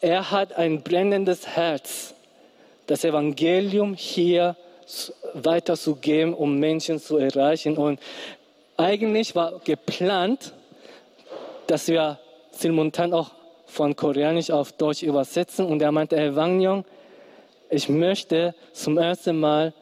er 0.00 0.30
hat 0.30 0.54
ein 0.56 0.82
brennendes 0.82 1.46
Herz, 1.46 2.14
das 2.86 3.04
Evangelium 3.04 3.94
hier 3.94 4.56
weiterzugeben, 5.34 6.34
um 6.34 6.58
Menschen 6.58 7.00
zu 7.00 7.16
erreichen. 7.16 7.76
Und 7.76 8.00
eigentlich 8.76 9.34
war 9.34 9.60
geplant, 9.64 10.52
dass 11.66 11.88
wir 11.88 12.18
simultan 12.52 13.12
auch 13.12 13.32
von 13.66 13.96
Koreanisch 13.96 14.50
auf 14.50 14.72
Deutsch 14.72 15.02
übersetzen. 15.02 15.66
Und 15.66 15.82
er 15.82 15.92
meinte, 15.92 16.16
Herr 16.16 16.36
Wang 16.36 16.60
Yong, 16.60 16.84
ich 17.68 17.88
möchte 17.88 18.54
zum 18.72 18.96
ersten 18.98 19.40
Mal 19.40 19.72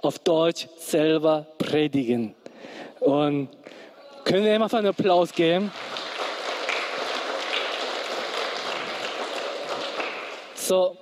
auf 0.00 0.18
Deutsch 0.20 0.68
selber 0.78 1.46
predigen. 1.58 2.34
Und 3.00 3.48
können 4.24 4.44
wir 4.44 4.54
ihm 4.54 4.62
einfach 4.62 4.78
einen 4.78 4.88
Applaus 4.88 5.32
geben? 5.32 5.72
So, 10.66 10.96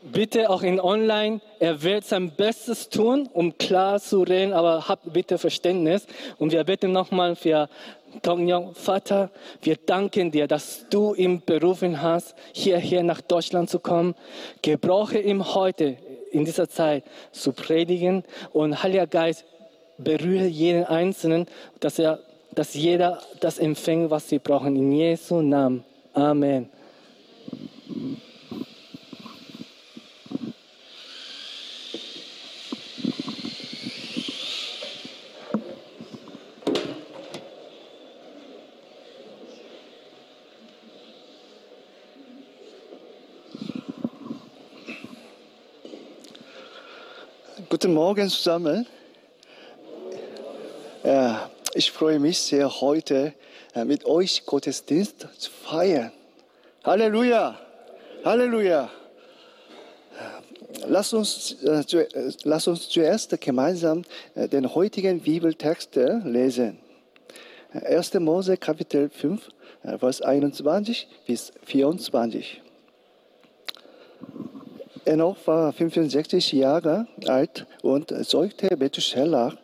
bitte 0.00 0.48
auch 0.48 0.62
in 0.62 0.78
Online, 0.78 1.40
er 1.58 1.82
wird 1.82 2.04
sein 2.04 2.30
Bestes 2.30 2.88
tun, 2.88 3.28
um 3.32 3.58
klar 3.58 3.98
zu 3.98 4.22
reden, 4.22 4.52
aber 4.52 4.86
habt 4.86 5.12
bitte 5.12 5.38
Verständnis. 5.38 6.06
Und 6.38 6.52
wir 6.52 6.62
bitten 6.62 6.92
nochmal 6.92 7.34
für 7.34 7.68
Tongyong, 8.22 8.76
Vater, 8.76 9.30
wir 9.60 9.74
danken 9.74 10.30
dir, 10.30 10.46
dass 10.46 10.86
du 10.88 11.14
ihn 11.14 11.42
berufen 11.44 12.00
hast, 12.00 12.36
hierher 12.52 13.02
nach 13.02 13.20
Deutschland 13.20 13.68
zu 13.68 13.80
kommen. 13.80 14.14
Gebrauche 14.62 15.18
ihm 15.18 15.52
heute 15.52 15.96
in 16.30 16.44
dieser 16.44 16.68
Zeit 16.68 17.02
zu 17.32 17.52
predigen 17.52 18.22
und 18.52 18.84
Heiliger 18.84 19.08
Geist 19.08 19.44
berühre 19.98 20.46
jeden 20.46 20.84
Einzelnen, 20.84 21.46
dass 21.80 21.98
er, 21.98 22.20
dass 22.52 22.72
jeder 22.74 23.20
das 23.40 23.58
empfängt, 23.58 24.12
was 24.12 24.28
sie 24.28 24.38
brauchen. 24.38 24.76
In 24.76 24.92
Jesu 24.92 25.42
Namen. 25.42 25.82
Amen. 26.12 26.70
Guten 47.80 47.94
Morgen 47.94 48.28
zusammen. 48.28 48.86
Ich 51.74 51.92
freue 51.92 52.18
mich 52.18 52.40
sehr, 52.40 52.80
heute 52.80 53.34
äh, 53.72 53.84
mit 53.84 54.04
euch 54.04 54.44
Gottesdienst 54.46 55.28
zu 55.38 55.48
feiern. 55.48 56.10
Halleluja! 56.82 57.56
Halleluja! 58.24 58.90
Lass 60.88 61.12
uns, 61.12 61.62
äh, 61.62 61.98
äh, 61.98 62.32
lass 62.42 62.66
uns 62.66 62.88
zuerst 62.88 63.40
gemeinsam 63.40 64.02
den 64.34 64.74
heutigen 64.74 65.20
Bibeltext 65.20 65.94
lesen. 65.94 66.80
1. 67.72 68.14
Mose 68.14 68.56
Kapitel 68.56 69.08
5, 69.08 69.50
Vers 70.00 70.20
21 70.20 71.06
bis 71.28 71.52
24. 71.64 72.60
Enoch 75.08 75.38
war 75.46 75.72
65 75.72 76.52
Jahre 76.52 77.06
alt 77.26 77.66
und 77.80 78.12
zeugte 78.26 78.76
Methuselah. 78.76 79.54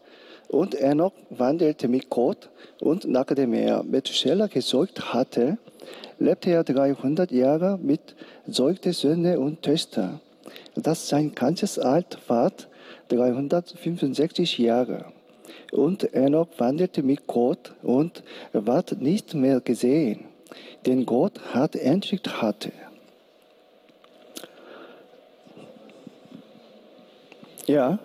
Und 0.49 0.75
Enoch 0.75 1.13
wandelte 1.29 1.87
mit 1.87 2.09
Gott. 2.09 2.49
Und 2.81 3.05
nachdem 3.05 3.53
er 3.53 3.83
Methuselah 3.83 4.47
gezeugt 4.47 5.13
hatte, 5.13 5.59
lebte 6.19 6.49
er 6.49 6.65
300 6.65 7.31
Jahre 7.31 7.79
mit 7.79 8.15
zeugte 8.51 8.95
Söhne 8.95 9.39
und 9.39 9.61
Töchter. 9.61 10.19
Das 10.77 11.11
sein 11.11 11.35
ganzes 11.35 11.79
Alt 11.79 12.17
war 12.27 12.51
365 13.09 14.57
Jahre. 14.57 15.13
Und 15.73 16.15
Enoch 16.15 16.49
wandelte 16.57 17.03
mit 17.03 17.27
Gott 17.27 17.75
und 17.83 18.23
ward 18.55 19.03
nicht 19.03 19.35
mehr 19.35 19.61
gesehen, 19.61 20.25
denn 20.87 21.05
Gott 21.05 21.39
hat 21.53 21.77
entrückt 21.77 22.41
hatte. 22.41 22.73
Ja, 27.67 27.99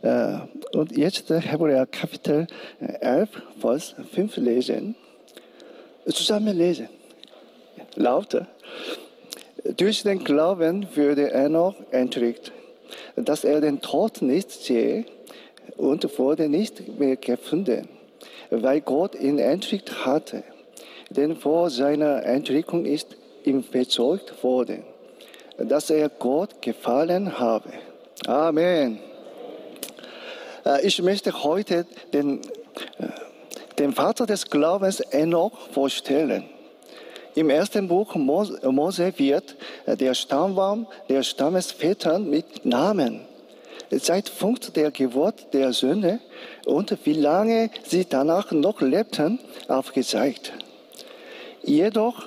äh, 0.00 0.38
und 0.74 0.96
jetzt 0.96 1.28
Hebräer 1.28 1.86
Kapitel 1.86 2.46
11, 2.80 3.28
Vers 3.60 3.94
5 4.14 4.38
lesen. 4.38 4.94
Zusammen 6.06 6.56
lesen. 6.56 6.88
Lauter. 7.94 8.46
Durch 9.76 10.02
den 10.02 10.24
Glauben 10.24 10.88
würde 10.94 11.30
er 11.30 11.50
noch 11.50 11.74
entrückt, 11.90 12.52
dass 13.14 13.44
er 13.44 13.60
den 13.60 13.82
Tod 13.82 14.22
nicht 14.22 14.50
sehe 14.50 15.04
und 15.76 16.18
wurde 16.18 16.48
nicht 16.48 16.98
mehr 16.98 17.16
gefunden, 17.16 17.88
weil 18.50 18.80
Gott 18.80 19.14
ihn 19.14 19.38
entrückt 19.38 20.06
hatte. 20.06 20.42
Denn 21.10 21.36
vor 21.36 21.68
seiner 21.68 22.24
Entrückung 22.24 22.86
ist 22.86 23.14
ihm 23.44 23.62
bezeugt 23.70 24.42
worden, 24.42 24.84
dass 25.58 25.90
er 25.90 26.08
Gott 26.08 26.62
gefallen 26.62 27.38
habe. 27.38 27.68
Amen. 28.26 29.00
Äh, 30.64 30.86
ich 30.86 31.02
möchte 31.02 31.42
heute 31.42 31.86
den, 32.12 32.40
äh, 32.98 33.08
den 33.78 33.92
Vater 33.92 34.26
des 34.26 34.48
Glaubens 34.48 35.00
Enoch 35.00 35.52
vorstellen. 35.72 36.44
Im 37.34 37.50
ersten 37.50 37.88
Buch 37.88 38.14
Mose 38.14 39.12
wird 39.16 39.56
äh, 39.86 39.96
der 39.96 40.14
Stammbaum 40.14 40.86
der 41.08 41.22
Stammesväter 41.22 42.18
mit 42.18 42.64
Namen, 42.64 43.22
Zeitpunkt 44.00 44.76
der 44.76 44.90
Geburt 44.90 45.52
der 45.52 45.72
Söhne 45.72 46.20
und 46.64 46.96
wie 47.04 47.14
lange 47.14 47.70
sie 47.84 48.04
danach 48.04 48.52
noch 48.52 48.80
lebten, 48.80 49.40
aufgezeigt. 49.68 50.52
Jedoch 51.62 52.22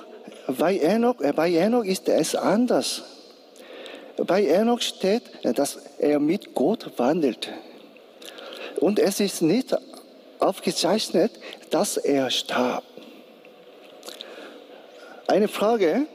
bei 0.58 0.76
Enoch, 0.76 1.16
bei 1.34 1.52
Enoch 1.54 1.84
ist 1.84 2.08
es 2.08 2.34
anders. 2.34 3.02
Bei 4.16 4.46
Enoch 4.46 4.80
steht, 4.80 5.22
dass 5.42 5.78
er 5.98 6.18
mit 6.18 6.54
Gott 6.54 6.90
wandelte. 6.96 7.50
Und 8.80 8.98
es 8.98 9.20
ist 9.20 9.42
nicht 9.42 9.76
aufgezeichnet, 10.38 11.32
dass 11.70 11.96
er 11.96 12.30
starb. 12.30 12.84
Eine 15.26 15.48
Frage, 15.48 16.06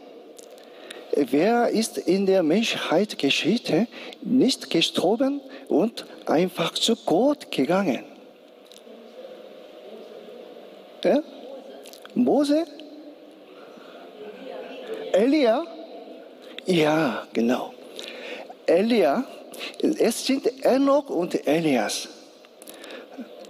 wer 1.15 1.69
ist 1.69 1.97
in 1.97 2.25
der 2.25 2.43
Menschheitsgeschichte 2.43 3.87
nicht 4.21 4.69
gestorben 4.69 5.41
und 5.67 6.05
einfach 6.25 6.73
zu 6.73 6.95
Gott 6.95 7.51
gegangen? 7.51 8.03
Ja? 11.03 11.21
Mose? 12.15 12.65
Elia? 15.13 15.65
Ja, 16.65 17.27
genau. 17.33 17.73
Elia, 18.71 19.25
es 19.81 20.25
sind 20.25 20.63
Enoch 20.63 21.09
und 21.09 21.45
Elias. 21.45 22.07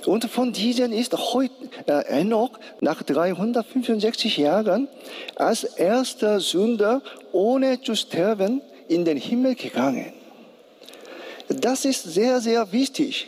Und 0.06 0.26
von 0.26 0.52
diesen 0.52 0.94
ist 0.94 1.16
heute 1.16 1.54
äh, 1.86 2.22
Enoch 2.22 2.58
nach 2.80 3.04
365 3.04 4.38
Jahren 4.38 4.88
als 5.36 5.64
erster 5.64 6.40
Sünder 6.40 7.04
ohne 7.32 7.80
zu 7.82 7.96
sterben 7.96 8.62
in 8.88 9.06
den 9.06 9.18
Himmel 9.18 9.54
gegangen. 9.54 10.12
Das 11.50 11.86
ist 11.86 12.04
sehr, 12.04 12.42
sehr 12.42 12.72
wichtig, 12.72 13.28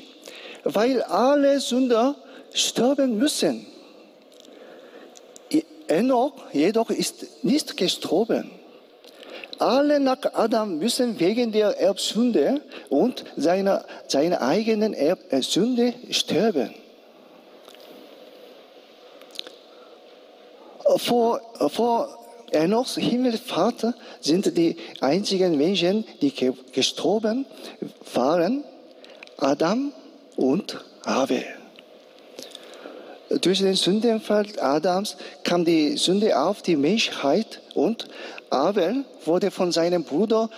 weil 0.64 1.04
alle 1.04 1.60
Sünder 1.60 2.16
sterben 2.54 3.20
müssen. 3.20 3.68
Enoch 5.88 6.34
jedoch 6.54 6.90
ist 6.90 7.44
nicht 7.44 7.78
gestorben. 7.78 8.50
Alle 9.60 10.00
nach 10.00 10.34
Adam 10.34 10.78
müssen 10.78 11.20
wegen 11.20 11.52
der 11.52 11.80
Erbsünde 11.80 12.62
und 12.90 13.24
seiner, 13.36 13.86
seiner 14.08 14.42
eigenen 14.42 14.94
Erbsünde 14.94 15.94
sterben. 16.10 16.74
Vor, 20.98 21.42
vor 21.70 22.24
Enochs 22.52 22.96
Himmelfahrt 22.98 23.94
sind 24.20 24.58
die 24.58 24.78
einzigen 25.02 25.58
Menschen, 25.58 26.06
die 26.22 26.34
gestorben 26.72 27.46
waren, 28.14 28.64
Adam 29.38 29.92
und 30.36 30.84
Abel. 31.04 31.44
Durch 33.30 33.60
den 33.60 33.76
Sündenfall 33.76 34.46
Adams 34.60 35.18
kam 35.44 35.66
die 35.66 35.98
Sünde 35.98 36.38
auf 36.40 36.62
die 36.62 36.76
Menschheit 36.76 37.62
und 37.74 38.08
Abel 38.50 39.06
wurde 39.26 39.50
von 39.50 39.72
seinem 39.72 40.04
Bruder 40.04 40.50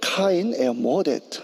Kain 0.00 0.52
ermordet. 0.52 1.42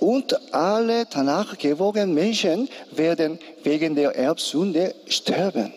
Und 0.00 0.52
alle 0.52 1.06
danach 1.06 1.56
gewogenen 1.58 2.12
Menschen 2.12 2.68
werden 2.90 3.38
wegen 3.62 3.94
der 3.94 4.16
Erbsünde 4.16 4.94
sterben. 5.06 5.72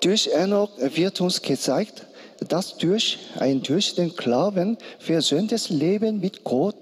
Durch 0.00 0.26
Enoch 0.26 0.70
wird 0.76 1.20
uns 1.20 1.40
gezeigt, 1.40 2.06
dass 2.48 2.76
durch 2.76 3.18
ein 3.38 3.62
durch 3.62 3.94
den 3.94 4.14
Glauben 4.14 4.76
versöhntes 4.98 5.70
Leben 5.70 6.20
mit 6.20 6.44
Gott 6.44 6.76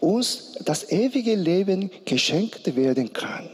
uns 0.00 0.52
das 0.64 0.90
ewige 0.90 1.34
Leben 1.34 1.90
geschenkt 2.04 2.76
werden 2.76 3.12
kann. 3.12 3.48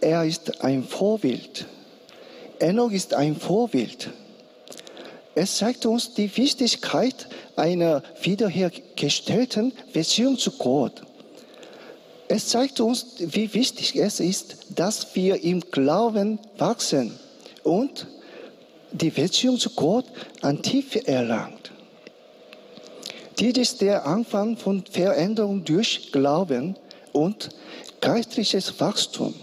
Er 0.00 0.24
ist 0.24 0.62
ein 0.62 0.84
Vorbild. 0.84 1.66
Enoch 2.58 2.92
ist 2.92 3.14
ein 3.14 3.36
Vorbild. 3.36 4.10
Es 5.34 5.58
zeigt 5.58 5.84
uns 5.84 6.14
die 6.14 6.34
Wichtigkeit 6.36 7.28
einer 7.56 8.02
wiederhergestellten 8.22 9.72
Beziehung 9.92 10.38
zu 10.38 10.52
Gott. 10.52 11.02
Es 12.28 12.48
zeigt 12.48 12.80
uns, 12.80 13.16
wie 13.18 13.52
wichtig 13.54 13.96
es 13.96 14.20
ist, 14.20 14.56
dass 14.74 15.14
wir 15.14 15.42
im 15.44 15.60
Glauben 15.60 16.38
wachsen 16.58 17.18
und 17.62 18.06
die 18.92 19.10
Beziehung 19.10 19.58
zu 19.58 19.70
Gott 19.70 20.06
an 20.40 20.62
Tiefe 20.62 21.06
erlangt. 21.06 21.70
Dies 23.38 23.58
ist 23.58 23.82
der 23.82 24.06
Anfang 24.06 24.56
von 24.56 24.82
Veränderung 24.90 25.62
durch 25.62 26.10
Glauben 26.10 26.74
und 27.12 27.50
geistliches 28.00 28.80
Wachstum. 28.80 29.34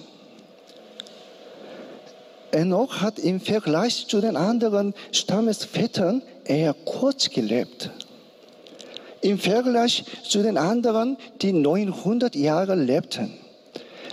Enoch 2.51 3.01
hat 3.01 3.19
im 3.19 3.39
Vergleich 3.39 4.07
zu 4.07 4.19
den 4.19 4.35
anderen 4.35 4.95
Stammesvätern 5.11 6.23
eher 6.45 6.73
kurz 6.73 7.29
gelebt. 7.29 7.91
Im 9.21 9.37
Vergleich 9.37 10.03
zu 10.27 10.41
den 10.41 10.57
anderen, 10.57 11.17
die 11.41 11.53
900 11.53 12.35
Jahre 12.35 12.75
lebten, 12.75 13.37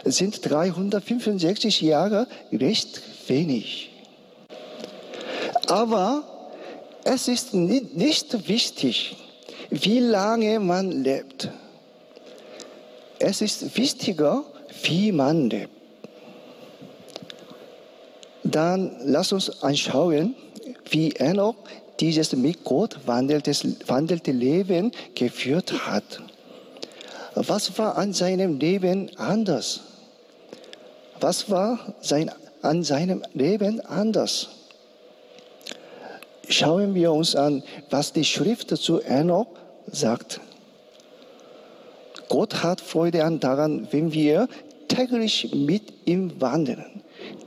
sind 0.04 0.48
365 0.48 1.80
Jahre 1.80 2.26
recht 2.52 3.02
wenig. 3.28 3.90
Aber 5.68 6.22
es 7.04 7.28
ist 7.28 7.54
nicht 7.54 8.48
wichtig, 8.48 9.16
wie 9.70 10.00
lange 10.00 10.61
man 10.61 10.90
lebt. 10.90 11.50
Es 13.19 13.40
ist 13.40 13.76
wichtiger, 13.76 14.44
wie 14.82 15.12
man 15.12 15.49
lebt. 15.49 15.72
Dann 18.43 18.96
lass 19.05 19.32
uns 19.32 19.62
anschauen, 19.62 20.34
wie 20.90 21.12
Enoch 21.12 21.55
dieses 22.00 22.32
mit 22.34 22.64
Gott 22.64 22.99
wandelte 23.06 24.32
Leben 24.32 24.90
geführt 25.14 25.87
hat. 25.87 26.23
Was 27.34 27.78
war 27.78 27.96
an 27.96 28.12
seinem 28.12 28.58
Leben 28.58 29.11
anders? 29.16 29.81
Was 31.20 31.50
war 31.50 31.94
sein, 32.00 32.31
an 32.62 32.82
seinem 32.82 33.23
Leben 33.34 33.81
anders? 33.82 34.49
Schauen 36.50 36.97
wir 36.97 37.12
uns 37.12 37.37
an, 37.37 37.62
was 37.91 38.12
die 38.12 38.25
Schrift 38.25 38.76
zu 38.76 39.00
Enoch 39.00 39.47
sagt. 39.87 40.41
Gott 42.29 42.64
hat 42.64 42.81
Freude 42.81 43.25
an 43.25 43.38
daran, 43.38 43.87
wenn 43.93 44.12
wir 44.12 44.49
täglich 44.88 45.55
mit 45.55 45.93
ihm 46.06 46.41
wandeln. 46.41 47.02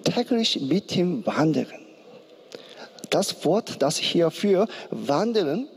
Täglich 0.06 0.62
mit 0.62 0.96
ihm 0.96 1.26
wandeln. 1.26 1.68
Das 3.10 3.44
Wort, 3.44 3.82
das 3.82 3.98
hier 3.98 4.32
für 4.32 4.68
wandeln 4.90 5.68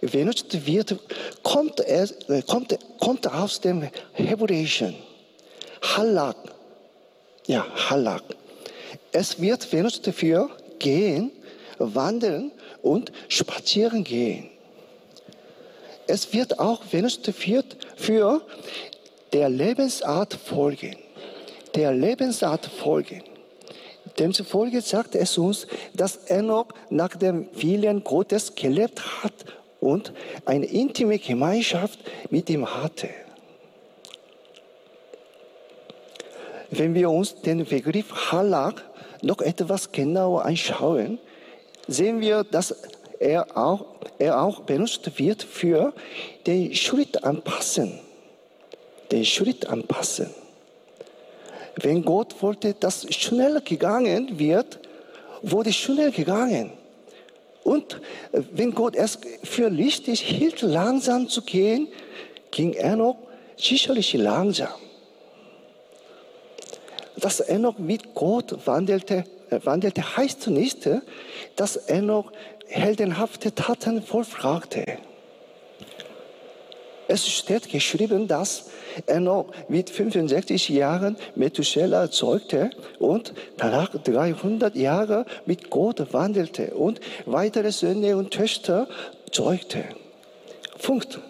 benutzt 0.00 0.66
wird, 0.66 0.96
kommt, 1.42 1.78
es, 1.80 2.14
kommt, 2.46 2.78
kommt 2.98 3.30
aus 3.30 3.60
dem 3.60 3.86
Hebräischen. 4.14 4.94
Halak. 5.82 6.36
Ja, 7.46 7.66
Halak. 7.90 8.22
Es 9.12 9.38
wird 9.40 9.70
benutzt 9.70 10.06
für 10.14 10.48
gehen, 10.78 11.32
wandeln 11.94 12.52
und 12.82 13.12
spazieren 13.28 14.04
gehen. 14.04 14.50
Es 16.06 16.32
wird 16.32 16.58
auch 16.58 16.84
benutzt 16.84 17.30
für 17.96 18.42
der 19.32 19.48
Lebensart 19.48 20.34
folgen. 20.34 20.96
Der 21.74 21.92
Lebensart 21.92 22.66
folgen. 22.66 23.22
Demzufolge 24.18 24.80
sagt 24.82 25.14
es 25.14 25.38
uns, 25.38 25.66
dass 25.94 26.16
Enoch 26.26 26.66
nach 26.90 27.16
dem 27.16 27.48
Willen 27.54 28.04
Gottes 28.04 28.54
gelebt 28.54 29.00
hat 29.22 29.32
und 29.80 30.12
eine 30.44 30.66
intime 30.66 31.18
Gemeinschaft 31.18 31.98
mit 32.30 32.50
ihm 32.50 32.66
hatte. 32.66 33.08
Wenn 36.70 36.94
wir 36.94 37.10
uns 37.10 37.40
den 37.42 37.64
Begriff 37.64 38.32
Halak 38.32 38.84
noch 39.22 39.40
etwas 39.40 39.92
genauer 39.92 40.44
anschauen, 40.44 41.18
sehen 41.88 42.20
wir, 42.20 42.44
dass 42.44 42.74
er 43.18 43.56
auch, 43.56 43.84
er 44.18 44.42
auch 44.42 44.60
benutzt 44.60 45.18
wird 45.18 45.42
für 45.42 45.92
den 46.46 46.74
Schritt 46.74 47.24
anpassen. 47.24 48.00
Den 49.10 49.24
Schritt 49.24 49.66
anpassen. 49.66 50.30
Wenn 51.76 52.04
Gott 52.04 52.42
wollte, 52.42 52.74
dass 52.74 53.06
schnell 53.14 53.60
gegangen 53.60 54.38
wird, 54.38 54.78
wurde 55.42 55.72
schnell 55.72 56.10
gegangen. 56.10 56.72
Und 57.64 58.00
wenn 58.32 58.74
Gott 58.74 58.96
es 58.96 59.18
für 59.44 59.70
richtig 59.70 60.20
hielt, 60.20 60.62
langsam 60.62 61.28
zu 61.28 61.42
gehen, 61.42 61.88
ging 62.50 62.72
er 62.72 62.96
noch 62.96 63.16
sicherlich 63.56 64.12
langsam. 64.14 64.74
Dass 67.16 67.40
er 67.40 67.58
noch 67.58 67.78
mit 67.78 68.14
Gott 68.14 68.66
wandelte, 68.66 69.24
wandelte 69.64 70.16
heißt 70.16 70.48
nicht, 70.48 70.88
dass 71.56 71.76
er 71.76 72.02
noch 72.02 72.32
heldenhafte 72.66 73.54
Taten 73.54 74.02
vollbrachte. 74.02 74.98
Es 77.08 77.28
steht 77.28 77.68
geschrieben, 77.68 78.28
dass 78.28 78.70
er 79.06 79.20
noch 79.20 79.50
mit 79.68 79.90
65 79.90 80.68
Jahren 80.70 81.16
Methuselah 81.34 82.10
zeugte 82.10 82.70
und 82.98 83.34
danach 83.58 83.90
300 83.90 84.74
Jahre 84.76 85.26
mit 85.44 85.68
Gott 85.68 86.12
wandelte 86.12 86.74
und 86.74 87.00
weitere 87.26 87.70
Söhne 87.70 88.16
und 88.16 88.30
Töchter 88.30 88.88
zeugte. 89.30 89.84
Punkt. 90.82 91.20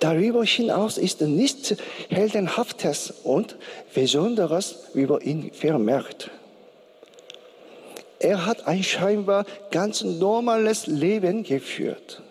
Darüber 0.00 0.44
hinaus 0.44 0.98
ist 0.98 1.20
nichts 1.22 1.74
Heldenhaftes 2.08 3.12
und 3.24 3.56
Besonderes 3.94 4.90
über 4.94 5.22
ihn 5.22 5.50
vermerkt. 5.52 6.30
Er 8.20 8.46
hat 8.46 8.66
ein 8.66 8.82
scheinbar 8.82 9.44
ganz 9.70 10.02
normales 10.02 10.86
Leben 10.86 11.44
geführt. 11.44 12.22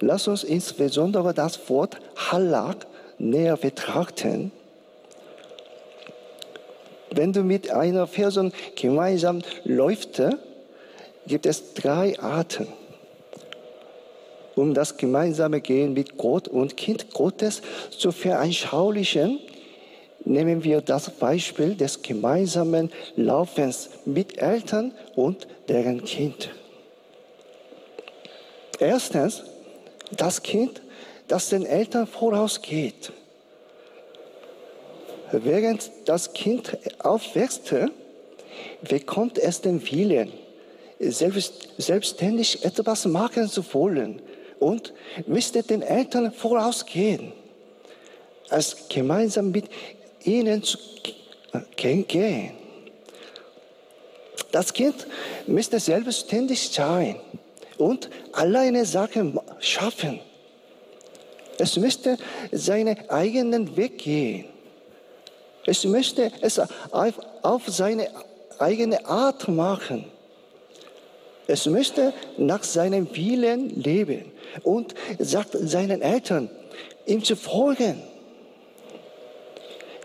Lass 0.00 0.26
uns 0.26 0.42
insbesondere 0.42 1.32
das 1.32 1.68
Wort 1.68 1.96
Halak 2.16 2.86
näher 3.18 3.56
betrachten. 3.56 4.50
Wenn 7.10 7.32
du 7.32 7.44
mit 7.44 7.70
einer 7.70 8.06
Person 8.06 8.52
gemeinsam 8.74 9.42
läufst, 9.64 10.20
gibt 11.26 11.46
es 11.46 11.74
drei 11.74 12.18
Arten, 12.18 12.66
um 14.56 14.74
das 14.74 14.96
gemeinsame 14.96 15.60
Gehen 15.60 15.92
mit 15.92 16.16
Gott 16.16 16.48
und 16.48 16.76
Kind 16.76 17.12
Gottes 17.12 17.62
zu 17.96 18.10
veranschaulichen. 18.10 19.38
Nehmen 20.24 20.62
wir 20.62 20.80
das 20.80 21.10
Beispiel 21.10 21.74
des 21.74 22.00
gemeinsamen 22.02 22.90
Laufens 23.16 23.90
mit 24.04 24.38
Eltern 24.38 24.92
und 25.16 25.48
deren 25.68 26.04
Kind. 26.04 26.50
Erstens, 28.78 29.44
das 30.16 30.42
Kind, 30.42 30.82
das 31.28 31.48
den 31.48 31.66
Eltern 31.66 32.06
vorausgeht. 32.06 33.12
Während 35.32 35.90
das 36.04 36.32
Kind 36.34 36.76
aufwächst, 36.98 37.74
bekommt 38.82 39.38
es 39.38 39.60
den 39.60 39.82
Willen, 39.90 40.32
selbst, 40.98 41.70
selbstständig 41.78 42.64
etwas 42.64 43.06
machen 43.06 43.48
zu 43.48 43.62
wollen 43.72 44.20
und 44.58 44.92
müsste 45.26 45.62
den 45.62 45.82
Eltern 45.82 46.32
vorausgehen, 46.32 47.32
als 48.50 48.88
gemeinsam 48.88 49.50
mit 49.50 49.64
ihnen 50.26 50.62
zu 50.62 50.78
gehen. 51.76 52.52
Das 54.50 54.72
Kind 54.72 55.06
müsste 55.46 55.80
selbstständig 55.80 56.70
sein 56.70 57.16
und 57.78 58.10
alleine 58.32 58.84
Sachen 58.84 59.38
schaffen. 59.60 60.20
Es 61.58 61.76
müsste 61.76 62.16
seinen 62.50 63.08
eigenen 63.08 63.76
Weg 63.76 63.98
gehen. 63.98 64.46
Es 65.64 65.84
möchte 65.84 66.30
es 66.40 66.60
auf 67.42 67.62
seine 67.66 68.08
eigene 68.58 69.04
Art 69.06 69.48
machen. 69.48 70.04
Es 71.46 71.66
möchte 71.66 72.12
nach 72.36 72.62
seinem 72.62 73.14
Willen 73.14 73.70
leben 73.82 74.32
und 74.62 74.94
sagt 75.18 75.56
seinen 75.58 76.02
Eltern, 76.02 76.50
ihm 77.06 77.22
zu 77.22 77.36
folgen. 77.36 78.02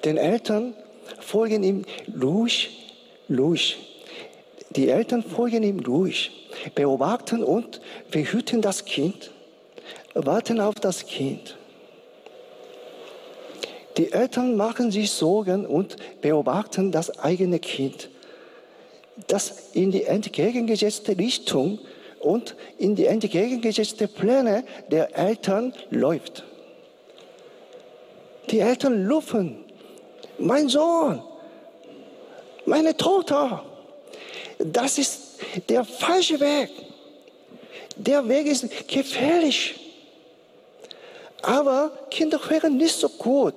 Den 0.08 0.16
Eltern 0.16 0.74
folgen 1.20 1.64
ihm 1.64 1.84
ruhig, 2.24 2.70
ruhig. 3.30 3.78
Die 4.70 4.88
Eltern 4.88 5.22
folgen 5.22 5.64
ihm 5.64 5.82
ruhig, 5.82 6.32
beobachten 6.76 7.44
und 7.44 7.82
behüten 8.10 8.62
das 8.62 8.86
Kind, 8.86 9.32
warten 10.14 10.62
auf 10.62 10.76
das 10.76 11.06
Kind. 11.08 11.58
Die 13.98 14.14
Eltern 14.14 14.56
machen 14.56 14.92
sich 14.92 15.12
Sorgen 15.12 15.66
und 15.66 15.98
beobachten 16.22 16.94
das 16.94 17.20
eigene 17.20 17.60
Kind, 17.60 18.10
das 19.28 19.72
in 19.74 19.92
die 19.92 20.06
entgegengesetzte 20.06 21.18
Richtung 21.18 21.80
und 22.22 22.56
in 22.78 22.96
die 22.96 23.08
entgegengesetzte 23.08 24.08
Pläne 24.08 24.64
der 24.90 25.18
Eltern 25.18 25.74
läuft. 25.90 26.46
Die 28.50 28.62
Eltern 28.62 29.12
rufen, 29.12 29.67
mein 30.40 30.70
Sohn, 30.70 31.22
meine 32.66 32.96
Tochter, 32.96 33.64
das 34.60 34.98
ist 34.98 35.40
der 35.70 35.84
falsche 35.84 36.40
Weg. 36.40 36.70
Der 37.96 38.28
Weg 38.28 38.48
ist 38.48 38.88
gefährlich. 38.88 39.76
Aber 41.42 41.92
Kinder 42.10 42.40
hören 42.50 42.78
nicht 42.78 42.96
so 42.96 43.10
gut 43.10 43.54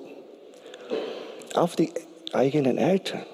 auf 1.53 1.75
die 1.75 1.91
eigenen 2.31 2.77
Eltern. 2.77 3.25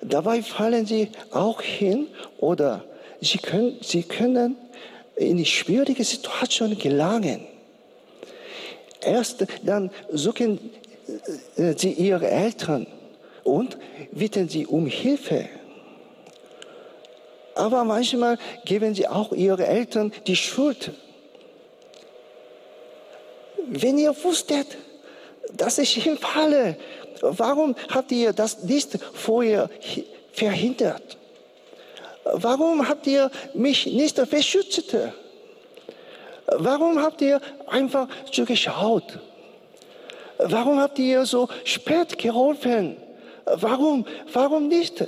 Dabei 0.00 0.42
fallen 0.42 0.86
sie 0.86 1.10
auch 1.30 1.60
hin 1.60 2.08
oder 2.38 2.84
sie 3.20 3.38
können, 3.38 3.78
sie 3.82 4.02
können 4.02 4.56
in 5.16 5.44
schwierige 5.44 6.04
Situation 6.04 6.76
gelangen. 6.78 7.46
Erst 9.02 9.46
dann 9.62 9.90
suchen 10.10 10.58
sie 11.76 11.92
ihre 11.92 12.28
Eltern 12.28 12.86
und 13.44 13.78
bitten 14.12 14.48
sie 14.48 14.66
um 14.66 14.86
Hilfe. 14.86 15.48
Aber 17.54 17.84
manchmal 17.84 18.38
geben 18.64 18.94
sie 18.94 19.06
auch 19.06 19.32
ihre 19.32 19.66
Eltern 19.66 20.12
die 20.26 20.36
Schuld. 20.36 20.92
Wenn 23.66 23.98
ihr 23.98 24.14
wusstet, 24.24 24.78
dass 25.52 25.78
ich 25.78 25.94
hinfalle, 25.94 26.76
warum 27.20 27.74
habt 27.88 28.12
ihr 28.12 28.32
das 28.32 28.62
nicht 28.62 28.98
vorher 29.14 29.68
verhindert? 30.32 31.18
Warum 32.24 32.88
habt 32.88 33.06
ihr 33.06 33.30
mich 33.54 33.86
nicht 33.86 34.30
beschützt? 34.30 34.96
Warum 36.46 37.00
habt 37.00 37.20
ihr 37.22 37.40
einfach 37.66 38.08
zugeschaut? 38.30 39.18
Warum 40.44 40.80
habt 40.80 40.98
ihr 40.98 41.26
so 41.26 41.48
spät 41.64 42.18
geholfen? 42.18 42.96
Warum, 43.44 44.06
warum 44.32 44.68
nicht? 44.68 45.04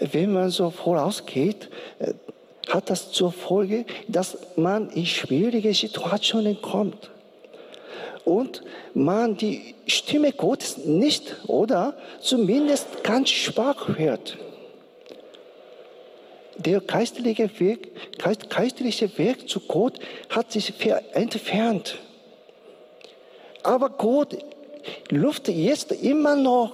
Wenn 0.00 0.32
man 0.32 0.50
so 0.50 0.70
vorausgeht, 0.70 1.68
hat 2.68 2.90
das 2.90 3.10
zur 3.10 3.32
Folge, 3.32 3.84
dass 4.06 4.38
man 4.56 4.90
in 4.90 5.06
schwierige 5.06 5.74
Situationen 5.74 6.60
kommt 6.60 7.10
und 8.24 8.62
man 8.94 9.36
die 9.36 9.74
Stimme 9.86 10.32
Gottes 10.32 10.78
nicht 10.78 11.36
oder 11.46 11.94
zumindest 12.20 13.02
ganz 13.02 13.30
schwach 13.30 13.88
hört. 13.96 14.36
Der 16.58 16.80
geistliche 16.80 17.48
Weg, 17.60 17.92
geistliche 18.50 19.16
Weg 19.16 19.48
zu 19.48 19.60
Gott 19.60 19.98
hat 20.28 20.50
sich 20.50 20.72
entfernt. 21.12 21.98
Aber 23.62 23.90
Gott 23.90 24.36
ruft 25.12 25.48
jetzt 25.48 25.92
immer 25.92 26.34
noch, 26.34 26.72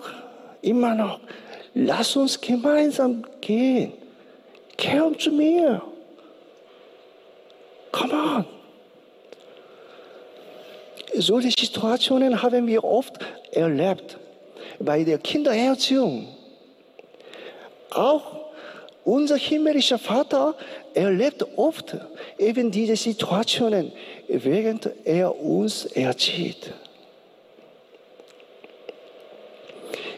immer 0.63 0.95
noch, 0.95 1.21
lass 1.75 2.17
uns 2.17 2.41
gemeinsam 2.41 3.25
gehen. 3.41 3.93
Komm 4.81 5.19
zu 5.19 5.31
mir. 5.31 5.83
Come 7.93 8.15
on. 8.15 8.45
Solche 11.17 11.51
Situationen 11.51 12.43
haben 12.43 12.67
wir 12.67 12.83
oft 12.83 13.19
erlebt 13.53 14.19
bei 14.81 15.05
der 15.05 15.19
Kindererziehung. 15.19 16.29
Auch 17.91 18.44
unser 19.05 19.37
himmlischer 19.37 19.99
Vater 19.99 20.55
erlebt 20.95 21.47
oft 21.57 21.97
eben 22.39 22.71
diese 22.71 22.97
Situationen, 22.97 23.93
während 24.29 24.91
er 25.05 25.39
uns 25.39 25.85
erzieht. 25.85 26.73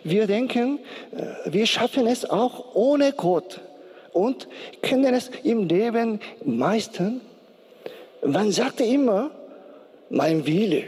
Wir 0.05 0.29
denken, 0.29 0.79
äh, 1.11 1.53
wir 1.53 1.67
schaffen 1.67 2.07
es 2.07 2.29
auch 2.31 2.77
ohne 2.77 3.13
Gott 3.13 3.61
und 4.13 4.47
können 4.81 5.15
es 5.15 5.31
im 5.43 5.67
Leben 5.67 6.21
meistern. 6.45 7.21
Man 8.25 8.53
sagte 8.53 8.85
immer, 8.85 9.33
mein 10.09 10.47
Wille, 10.47 10.85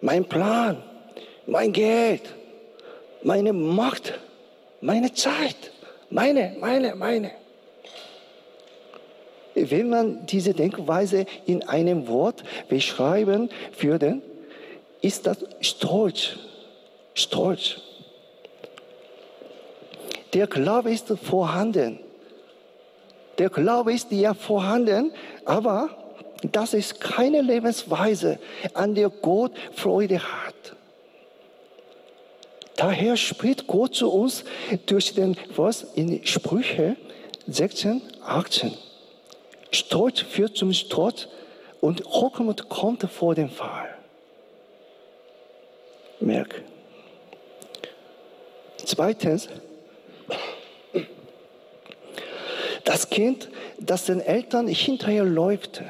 mein 0.00 0.24
Plan, 0.24 0.82
mein 1.46 1.72
Geld, 1.72 2.22
meine 3.22 3.52
Macht, 3.52 4.14
meine 4.80 5.12
Zeit, 5.12 5.70
meine, 6.14 6.56
meine, 6.60 6.94
meine. 6.94 7.30
Wenn 9.54 9.88
man 9.88 10.26
diese 10.26 10.54
Denkweise 10.54 11.26
in 11.46 11.62
einem 11.68 12.08
Wort 12.08 12.42
beschreiben 12.68 13.50
würde, 13.78 14.22
ist 15.02 15.26
das 15.26 15.44
Stolz. 15.60 16.36
Stolz. 17.14 17.80
Der 20.32 20.46
Glaube 20.46 20.92
ist 20.92 21.12
vorhanden. 21.22 22.00
Der 23.38 23.50
Glaube 23.50 23.92
ist 23.92 24.10
ja 24.10 24.34
vorhanden, 24.34 25.12
aber 25.44 25.90
das 26.50 26.74
ist 26.74 27.00
keine 27.00 27.40
Lebensweise, 27.40 28.38
an 28.72 28.94
der 28.94 29.10
Gott 29.10 29.52
Freude 29.72 30.20
hat. 30.20 30.73
Daher 32.76 33.16
spricht 33.16 33.66
Gott 33.66 33.94
zu 33.94 34.10
uns 34.10 34.44
durch 34.86 35.14
den 35.14 35.34
Vers 35.34 35.86
in 35.94 36.24
Sprüche 36.26 36.96
16, 37.46 38.02
18. 38.24 38.74
Stolz 39.70 40.20
führt 40.20 40.56
zum 40.56 40.72
Sturz 40.72 41.28
und 41.80 42.04
Hochmut 42.04 42.68
kommt 42.68 43.02
vor 43.10 43.34
dem 43.34 43.50
Fall. 43.50 43.94
Merk. 46.20 46.62
Zweitens, 48.76 49.48
das 52.84 53.08
Kind, 53.08 53.48
das 53.78 54.06
den 54.06 54.20
Eltern 54.20 54.68
hinterher 54.68 55.24
läuft. 55.24 55.82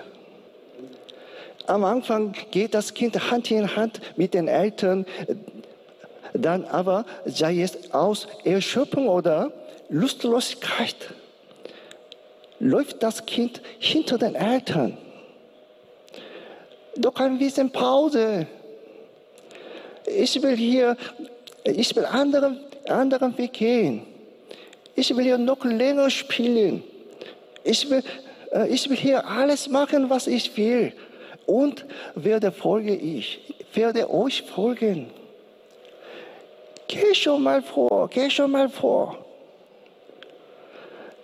Am 1.66 1.84
Anfang 1.84 2.34
geht 2.50 2.74
das 2.74 2.94
Kind 2.94 3.30
Hand 3.30 3.50
in 3.50 3.74
Hand 3.74 4.00
mit 4.16 4.34
den 4.34 4.48
Eltern, 4.48 5.06
dann 6.44 6.64
aber 6.64 7.04
sei 7.24 7.60
es 7.60 7.92
aus 7.92 8.26
Erschöpfung 8.44 9.08
oder 9.08 9.52
Lustlosigkeit, 9.88 10.96
läuft 12.58 13.02
das 13.02 13.24
Kind 13.26 13.60
hinter 13.78 14.18
den 14.18 14.34
Eltern. 14.34 14.96
Doch 16.96 17.16
ein 17.16 17.38
bisschen 17.38 17.70
Pause. 17.70 18.46
Ich 20.06 20.40
will 20.42 20.56
hier, 20.56 20.96
ich 21.64 21.94
will 21.96 22.04
anderen, 22.04 22.60
anderen 22.88 23.36
Weg 23.38 23.54
gehen. 23.54 24.02
Ich 24.94 25.14
will 25.16 25.24
hier 25.24 25.38
noch 25.38 25.64
länger 25.64 26.10
spielen. 26.10 26.84
Ich 27.64 27.88
will, 27.90 28.02
äh, 28.52 28.68
ich 28.68 28.88
will 28.88 28.96
hier 28.96 29.26
alles 29.26 29.68
machen, 29.68 30.08
was 30.10 30.26
ich 30.26 30.56
will 30.56 30.92
und 31.46 31.84
werde 32.14 32.52
folge 32.52 32.94
ich, 32.94 33.54
werde 33.72 34.10
euch 34.10 34.42
folgen. 34.42 35.10
Geh 36.88 37.14
schon 37.14 37.42
mal 37.42 37.62
vor, 37.62 38.08
geh 38.08 38.30
schon 38.30 38.50
mal 38.50 38.68
vor. 38.68 39.18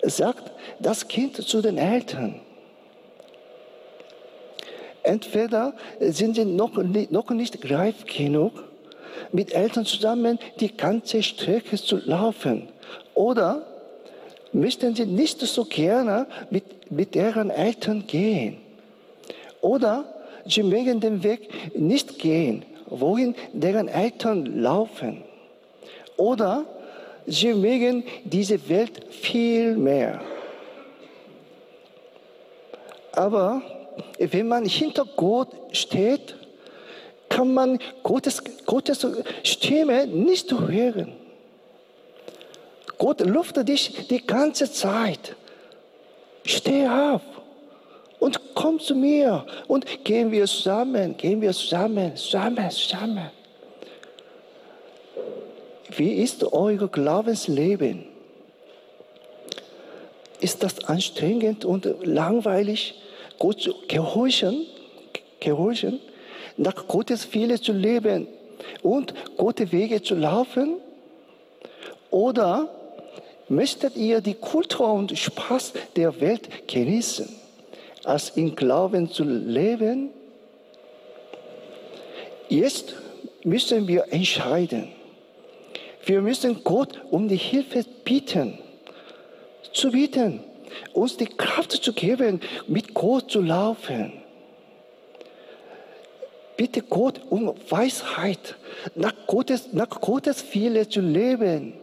Sagt 0.02 0.50
das 0.78 1.06
Kind 1.06 1.36
zu 1.36 1.60
den 1.60 1.76
Eltern. 1.76 2.40
Entweder 5.02 5.74
sind 5.98 6.36
sie 6.36 6.44
noch 6.44 6.76
nicht, 6.76 7.10
noch 7.10 7.30
nicht 7.30 7.70
reif 7.70 8.04
genug, 8.06 8.64
mit 9.32 9.52
Eltern 9.52 9.84
zusammen 9.84 10.38
die 10.60 10.74
ganze 10.76 11.22
Strecke 11.22 11.76
zu 11.76 11.96
laufen. 12.04 12.68
Oder 13.14 13.66
möchten 14.52 14.94
sie 14.94 15.06
nicht 15.06 15.40
so 15.40 15.64
gerne 15.64 16.26
mit, 16.50 16.90
mit 16.90 17.14
deren 17.14 17.50
Eltern 17.50 18.06
gehen. 18.06 18.58
Oder 19.60 20.04
sie 20.46 20.62
mögen 20.62 21.00
den 21.00 21.22
Weg 21.22 21.48
nicht 21.78 22.18
gehen, 22.18 22.64
wohin 22.86 23.34
deren 23.52 23.88
Eltern 23.88 24.60
laufen. 24.60 25.22
Oder 26.20 26.66
sie 27.26 27.54
mögen 27.54 28.04
diese 28.24 28.68
Welt 28.68 29.00
viel 29.10 29.74
mehr. 29.74 30.20
Aber 33.12 33.62
wenn 34.18 34.46
man 34.46 34.66
hinter 34.66 35.06
Gott 35.16 35.48
steht 35.72 36.36
kann 37.30 37.54
man 37.54 37.78
Gottes, 38.02 38.42
Gottes 38.66 39.06
Stimme 39.44 40.06
nicht 40.06 40.52
hören. 40.52 41.12
Gott 42.98 43.22
ruft 43.22 43.56
dich 43.66 44.08
die 44.08 44.26
ganze 44.26 44.70
Zeit. 44.70 45.36
Steh 46.44 46.86
auf 46.86 47.22
und 48.18 48.40
komm 48.54 48.78
zu 48.78 48.94
mir 48.94 49.46
und 49.68 49.86
gehen 50.04 50.30
wir 50.30 50.46
zusammen, 50.46 51.16
gehen 51.16 51.40
wir 51.40 51.52
zusammen, 51.52 52.16
zusammen, 52.16 52.70
zusammen. 52.70 53.30
Wie 55.96 56.14
ist 56.22 56.44
euer 56.44 56.88
Glaubensleben? 56.88 58.04
Ist 60.40 60.62
das 60.62 60.84
anstrengend 60.84 61.64
und 61.64 61.86
langweilig, 62.02 62.94
Gott 63.38 63.60
zu 63.60 63.74
gehorchen, 63.88 64.66
gehorchen, 65.40 66.00
nach 66.56 66.86
Gottes 66.86 67.32
Wille 67.34 67.60
zu 67.60 67.72
leben 67.72 68.28
und 68.82 69.14
Gottes 69.36 69.72
Wege 69.72 70.02
zu 70.02 70.14
laufen? 70.14 70.76
Oder 72.10 72.68
möchtet 73.48 73.96
ihr 73.96 74.20
die 74.20 74.34
Kultur 74.34 74.92
und 74.92 75.18
Spaß 75.18 75.72
der 75.96 76.20
Welt 76.20 76.68
genießen, 76.68 77.28
als 78.04 78.30
in 78.30 78.54
Glauben 78.54 79.10
zu 79.10 79.24
leben? 79.24 80.10
Jetzt 82.48 82.94
müssen 83.44 83.86
wir 83.88 84.06
entscheiden. 84.12 84.99
Wir 86.04 86.22
müssen 86.22 86.64
Gott 86.64 87.00
um 87.10 87.28
die 87.28 87.36
Hilfe 87.36 87.84
bitten, 88.04 88.58
zu 89.72 89.90
bitten, 89.90 90.40
uns 90.92 91.16
die 91.16 91.26
Kraft 91.26 91.72
zu 91.72 91.92
geben, 91.92 92.40
mit 92.66 92.94
Gott 92.94 93.30
zu 93.30 93.40
laufen. 93.40 94.12
Bitte 96.56 96.82
Gott 96.82 97.20
um 97.30 97.54
Weisheit, 97.68 98.56
nach 98.94 99.14
Gottes, 99.26 99.72
nach 99.72 99.88
Gottes 99.88 100.44
Wille 100.54 100.88
zu 100.88 101.00
leben. 101.00 101.74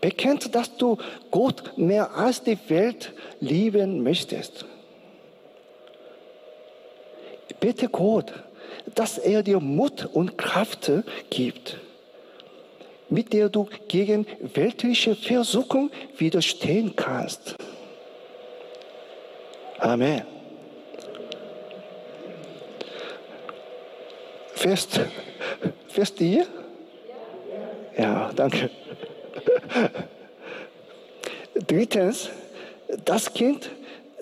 Bekennt, 0.00 0.54
dass 0.54 0.76
du 0.76 0.98
Gott 1.30 1.76
mehr 1.76 2.14
als 2.14 2.42
die 2.42 2.58
Welt 2.68 3.12
lieben 3.40 4.02
möchtest. 4.02 4.64
Bitte 7.60 7.88
Gott, 7.88 8.32
dass 8.94 9.18
er 9.18 9.44
dir 9.44 9.60
Mut 9.60 10.08
und 10.12 10.36
Kraft 10.36 10.90
gibt 11.30 11.78
mit 13.12 13.32
der 13.32 13.50
du 13.50 13.68
gegen 13.88 14.26
weltliche 14.54 15.14
Versuchung 15.14 15.90
widerstehen 16.16 16.96
kannst. 16.96 17.54
Amen. 19.78 20.22
Fest, 24.54 25.00
fest 25.88 26.20
ihr? 26.20 26.46
Ja, 27.98 28.30
danke. 28.34 28.70
Drittens, 31.66 32.30
das 33.04 33.32
Kind, 33.32 33.70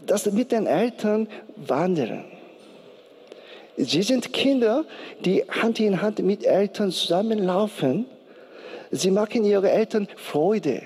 das 0.05 0.27
mit 0.33 0.51
den 0.51 0.67
Eltern 0.67 1.29
wandern. 1.57 2.25
Sie 3.77 4.03
sind 4.03 4.33
Kinder, 4.33 4.85
die 5.25 5.45
Hand 5.49 5.79
in 5.79 6.03
Hand 6.03 6.19
mit 6.19 6.45
Eltern 6.45 6.91
zusammenlaufen 6.91 8.07
Sie 8.91 9.11
machen 9.11 9.45
ihre 9.45 9.71
Eltern 9.71 10.09
Freude. 10.17 10.83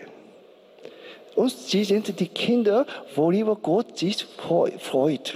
Und 1.35 1.51
sie 1.51 1.85
sind 1.85 2.21
die 2.21 2.29
Kinder, 2.29 2.87
worüber 3.15 3.57
Gott 3.57 3.99
sich 3.99 4.25
freut. 4.25 5.35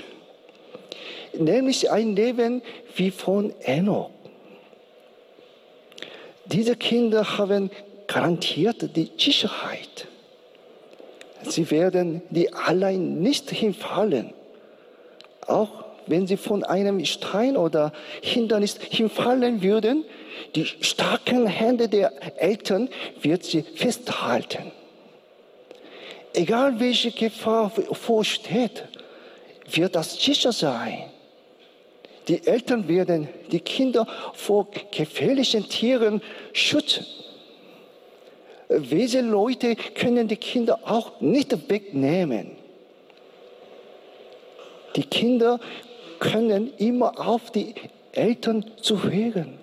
Nämlich 1.32 1.90
ein 1.90 2.14
Leben 2.14 2.62
wie 2.94 3.10
von 3.10 3.52
Enoch. 3.60 4.10
Diese 6.46 6.76
Kinder 6.76 7.38
haben 7.38 7.70
garantiert 8.06 8.96
die 8.96 9.10
Sicherheit. 9.18 10.08
Sie 11.42 11.70
werden 11.70 12.22
die 12.30 12.52
allein 12.52 13.20
nicht 13.20 13.50
hinfallen. 13.50 14.32
Auch 15.46 15.84
wenn 16.08 16.26
sie 16.26 16.36
von 16.36 16.64
einem 16.64 17.04
Stein 17.04 17.56
oder 17.56 17.92
Hindernis 18.22 18.78
hinfallen 18.90 19.62
würden, 19.62 20.04
die 20.54 20.64
starken 20.64 21.46
Hände 21.46 21.88
der 21.88 22.12
Eltern 22.40 22.88
wird 23.20 23.44
sie 23.44 23.62
festhalten. 23.62 24.72
Egal 26.34 26.78
welche 26.78 27.10
Gefahr 27.10 27.70
vorsteht, 27.92 28.84
wird 29.70 29.94
das 29.94 30.22
sicher 30.22 30.52
sein. 30.52 31.10
Die 32.28 32.46
Eltern 32.46 32.86
werden 32.88 33.28
die 33.50 33.60
Kinder 33.60 34.06
vor 34.34 34.68
gefährlichen 34.90 35.68
Tieren 35.68 36.20
schützen. 36.52 37.06
Diese 38.68 39.22
Leute 39.22 39.76
können 39.76 40.28
die 40.28 40.36
Kinder 40.36 40.78
auch 40.84 41.20
nicht 41.22 41.70
wegnehmen. 41.70 42.50
Die 44.94 45.04
Kinder 45.04 45.58
können 46.18 46.72
immer 46.76 47.18
auf 47.26 47.50
die 47.50 47.74
Eltern 48.12 48.64
zu 48.80 49.02
hören. 49.02 49.58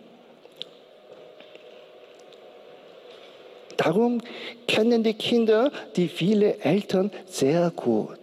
Darum 3.77 4.21
kennen 4.67 5.03
die 5.03 5.13
Kinder 5.13 5.71
die 5.95 6.07
viele 6.07 6.59
Eltern 6.59 7.11
sehr 7.25 7.71
gut. 7.75 8.17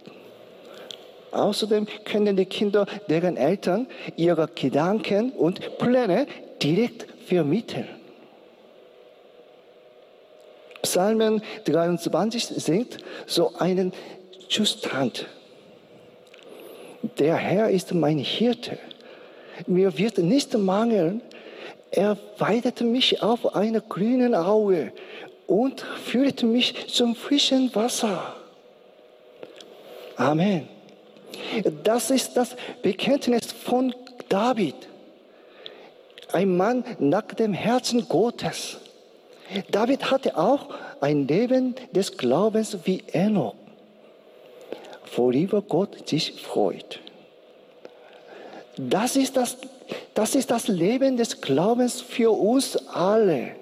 Außerdem 1.31 1.87
können 2.05 2.35
die 2.35 2.45
Kinder 2.45 2.85
deren 3.09 3.37
Eltern 3.37 3.87
ihre 4.15 4.47
Gedanken 4.47 5.31
und 5.31 5.77
Pläne 5.77 6.27
direkt 6.61 7.07
vermitteln. 7.25 7.87
Psalmen 10.83 11.41
23 11.65 12.45
singt 12.45 12.97
so 13.25 13.53
einen 13.57 13.93
Zustand. 14.49 15.25
Der 17.19 17.35
Herr 17.35 17.69
ist 17.69 17.93
mein 17.93 18.17
Hirte. 18.17 18.77
Mir 19.67 19.97
wird 19.97 20.17
nicht 20.17 20.57
mangeln. 20.57 21.21
Er 21.91 22.17
weidet 22.39 22.81
mich 22.81 23.21
auf 23.21 23.55
einer 23.55 23.81
grünen 23.81 24.33
Aue 24.33 24.91
und 25.45 25.81
führt 25.81 26.43
mich 26.43 26.87
zum 26.87 27.15
frischen 27.15 27.73
Wasser. 27.75 28.35
Amen. 30.15 30.67
Das 31.83 32.09
ist 32.09 32.35
das 32.35 32.55
Bekenntnis 32.81 33.51
von 33.51 33.93
David. 34.29 34.75
Ein 36.31 36.57
Mann 36.57 36.83
nach 36.99 37.23
dem 37.23 37.53
Herzen 37.53 38.07
Gottes. 38.07 38.77
David 39.69 40.09
hatte 40.09 40.37
auch 40.37 40.69
ein 41.01 41.27
Leben 41.27 41.75
des 41.91 42.17
Glaubens 42.17 42.77
wie 42.85 43.03
Enoch, 43.11 43.55
worüber 45.15 45.61
Gott 45.61 46.07
sich 46.07 46.41
freut. 46.41 46.99
Das 48.77 49.15
ist 49.15 49.37
das, 49.37 49.57
das 50.13 50.35
ist 50.35 50.51
das 50.51 50.67
Leben 50.67 51.17
des 51.17 51.41
Glaubens 51.41 52.01
für 52.01 52.31
uns 52.31 52.75
alle 52.87 53.55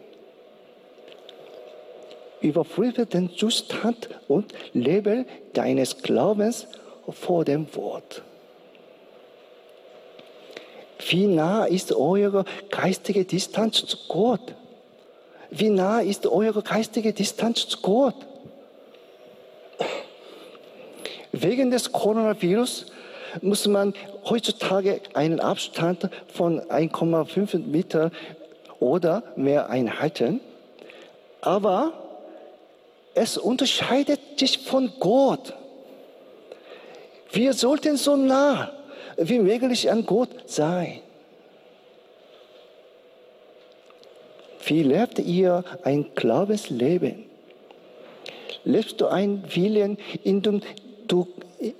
überprüfe 2.41 3.06
den 3.06 3.30
Zustand 3.36 4.10
und 4.27 4.54
Level 4.73 5.25
deines 5.54 6.01
Glaubens 6.01 6.67
vor 7.10 7.45
dem 7.45 7.73
Wort. 7.75 8.23
Wie 11.08 11.27
nah 11.27 11.65
ist 11.65 11.93
eure 11.93 12.45
geistige 12.69 13.25
Distanz 13.25 13.86
zu 13.86 13.97
Gott? 14.08 14.56
Wie 15.49 15.69
nah 15.69 15.99
ist 15.99 16.27
eure 16.27 16.62
geistige 16.62 17.13
Distanz 17.13 17.67
zu 17.67 17.80
Gott? 17.82 18.15
Wegen 21.41 21.71
des 21.71 21.91
Coronavirus 21.91 22.86
muss 23.41 23.67
man 23.67 23.93
heutzutage 24.25 25.01
einen 25.13 25.39
Abstand 25.39 26.10
von 26.32 26.62
1,5 26.62 27.65
Meter 27.65 28.12
oder 28.80 29.23
mehr 29.36 29.69
einhalten. 29.69 30.39
Aber 31.41 31.93
es 33.15 33.38
unterscheidet 33.38 34.19
sich 34.38 34.60
von 34.60 34.91
Gott. 34.99 35.54
Wir 37.32 37.54
sollten 37.54 37.97
so 37.97 38.15
nah 38.15 38.71
wie 39.17 39.39
möglich 39.39 39.89
an 39.89 40.06
Gott 40.06 40.30
sein. 40.45 40.99
Wie 44.63 44.84
lebt 44.84 45.17
ihr 45.17 45.63
ein 45.84 46.13
Glaubensleben? 46.13 47.25
Lebst 48.63 49.01
du 49.01 49.08
ein 49.08 49.43
Willen, 49.56 49.97
in 50.23 50.41
dem 50.43 50.62
du, 51.12 51.28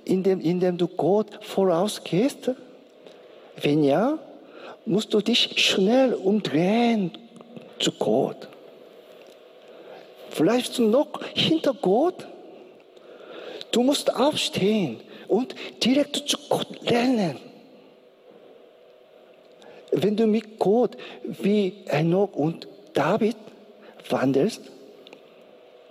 in 0.04 0.22
dem, 0.22 0.40
in 0.40 0.60
dem 0.60 0.76
du 0.76 0.88
Gott 0.88 1.26
vorausgehst? 1.40 2.50
Wenn 3.60 3.84
ja, 3.84 4.18
musst 4.84 5.14
du 5.14 5.20
dich 5.20 5.52
schnell 5.56 6.14
umdrehen 6.14 7.12
zu 7.78 7.92
Gott. 7.92 8.48
Vielleicht 10.30 10.78
noch 10.78 11.08
hinter 11.34 11.74
Gott. 11.74 12.26
Du 13.70 13.82
musst 13.82 14.14
aufstehen 14.14 15.00
und 15.28 15.54
direkt 15.84 16.16
zu 16.16 16.36
Gott 16.48 16.68
lernen. 16.82 17.36
Wenn 19.90 20.16
du 20.16 20.26
mit 20.26 20.58
Gott 20.58 20.96
wie 21.22 21.74
Enoch 21.86 22.34
und 22.34 22.66
David 22.94 23.36
wandelst, 24.08 24.62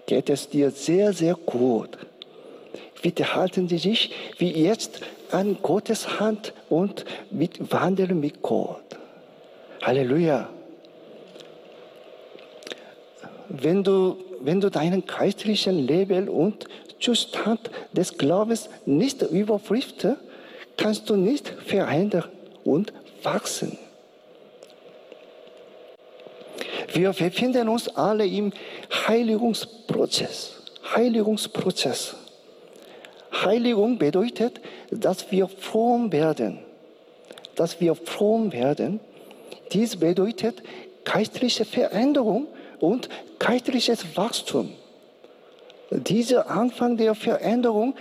geht 0.08 0.30
es 0.30 0.50
dir 0.50 0.72
sehr, 0.72 1.14
sehr 1.14 1.36
gut. 1.36 1.98
Bitte 3.02 3.36
halten 3.36 3.68
Sie 3.68 3.78
sich 3.78 4.12
wie 4.38 4.52
jetzt 4.52 5.02
an 5.32 5.58
Gottes 5.62 6.20
Hand 6.20 6.54
und 6.70 7.06
mit 7.32 7.72
wandeln 7.72 8.20
mit 8.20 8.42
Gott. 8.42 8.84
Halleluja. 9.82 10.50
Wenn 13.50 13.84
du, 13.84 14.18
wenn 14.42 14.62
du 14.62 14.70
deinen 14.70 15.06
geistlichen 15.06 15.86
Leben 15.86 16.30
und 16.30 16.68
Zustand 17.00 17.72
des 17.92 18.18
Glaubens 18.18 18.70
nicht 18.86 19.22
überprüfst, 19.24 20.08
kannst 20.78 21.10
du 21.10 21.16
nicht 21.16 21.48
verändern 21.48 22.26
und 22.64 22.94
wachsen. 23.24 23.78
Wir 26.94 27.14
befinden 27.14 27.70
uns 27.70 27.88
alle 27.90 28.26
im 28.26 28.52
Heiligungsprozess. 29.08 30.62
Heiligungsprozess. 30.96 32.16
Heiligung 33.32 33.98
bedeutet, 33.98 34.60
dass 34.92 35.32
wir 35.32 35.48
fromm 35.48 36.12
werden. 36.12 36.60
Dass 37.56 37.80
wir 37.80 37.96
fromm 37.96 38.52
werden. 38.52 39.00
Dies 39.72 39.96
bedeutet 39.96 40.62
geistliche 41.04 41.66
Veränderung 41.66 42.48
und 42.80 43.10
geistliches 43.40 44.18
Wachstum. 44.18 44.74
Dieser 45.92 46.50
Anfang 46.50 46.96
der 46.96 47.16
Veränderung 47.16 47.96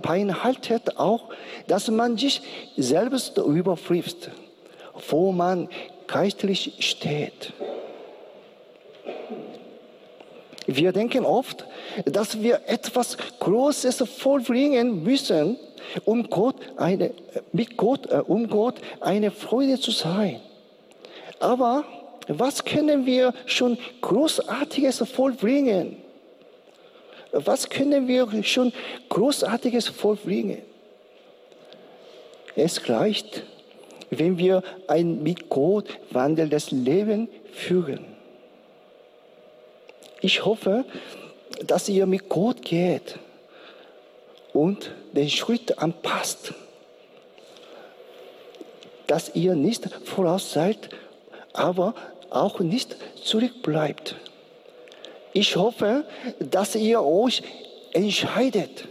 beinhaltet 0.00 0.96
auch, 0.96 1.28
dass 1.66 1.88
man 1.88 2.16
sich 2.16 2.40
selbst 2.76 3.36
überprüft, 3.36 4.30
wo 5.10 5.30
man 5.30 5.68
geistlich 6.06 6.76
steht. 6.78 7.52
Wir 10.66 10.92
denken 10.92 11.24
oft, 11.24 11.66
dass 12.04 12.40
wir 12.40 12.60
etwas 12.66 13.16
Großes 13.40 14.04
vollbringen 14.08 15.02
müssen, 15.02 15.58
um 16.04 16.28
Gott 16.30 16.56
eine, 16.76 17.12
mit 17.52 17.76
Gott, 17.76 18.10
äh, 18.10 18.22
um 18.26 18.48
Gott 18.48 18.76
eine 19.00 19.30
Freude 19.30 19.78
zu 19.80 19.90
sein. 19.90 20.40
Aber 21.40 21.84
was 22.28 22.64
können 22.64 23.04
wir 23.04 23.34
schon 23.46 23.76
Großartiges 24.00 24.98
vollbringen? 25.10 25.96
Was 27.32 27.68
können 27.68 28.06
wir 28.06 28.28
schon 28.44 28.72
Großartiges 29.08 29.88
vollbringen? 29.88 30.58
Es 32.54 32.88
reicht, 32.88 33.44
wenn 34.10 34.36
wir 34.36 34.62
ein 34.86 35.22
mit 35.22 35.48
Gott 35.48 35.88
wandelndes 36.10 36.70
Leben 36.70 37.28
führen. 37.52 38.11
Ich 40.22 40.44
hoffe, 40.44 40.84
dass 41.66 41.88
ihr 41.88 42.06
mit 42.06 42.28
Gott 42.28 42.62
geht 42.62 43.18
und 44.52 44.92
den 45.12 45.28
Schritt 45.28 45.78
anpasst. 45.78 46.54
Dass 49.08 49.34
ihr 49.34 49.56
nicht 49.56 49.84
voraus 50.04 50.52
seid, 50.52 50.90
aber 51.52 51.94
auch 52.30 52.60
nicht 52.60 52.96
zurückbleibt. 53.22 54.14
Ich 55.32 55.56
hoffe, 55.56 56.04
dass 56.38 56.76
ihr 56.76 57.02
euch 57.02 57.42
entscheidet, 57.92 58.86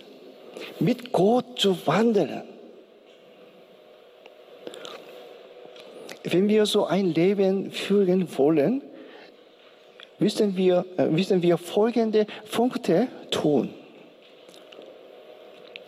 mit 0.79 1.13
Gott 1.13 1.59
zu 1.59 1.87
wandeln. 1.87 2.43
Wenn 6.23 6.49
wir 6.49 6.65
so 6.65 6.85
ein 6.85 7.13
Leben 7.13 7.71
führen 7.71 8.27
wollen, 8.37 8.83
müssen 10.21 10.55
wir, 10.55 10.85
äh, 10.97 11.07
müssen 11.07 11.41
wir 11.41 11.57
folgende 11.57 12.27
Punkte 12.51 13.07
tun. 13.31 13.73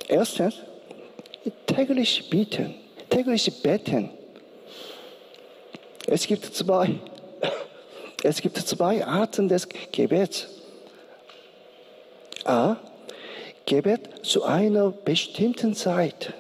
Erstens, 0.08 0.56
täglich 1.68 2.30
beten, 2.30 2.74
täglich 3.10 3.62
beten. 3.62 4.10
Es 6.08 6.26
gibt 6.26 6.46
zwei, 6.46 6.96
es 8.24 8.42
gibt 8.42 8.58
zwei 8.58 9.06
Arten 9.06 9.48
des 9.48 9.70
Gebets. 9.92 10.48
A. 12.44 12.76
Gebet 13.66 14.26
zu 14.26 14.44
einer 14.44 14.90
bestimmten 14.92 15.76
Zeit. 15.76 16.34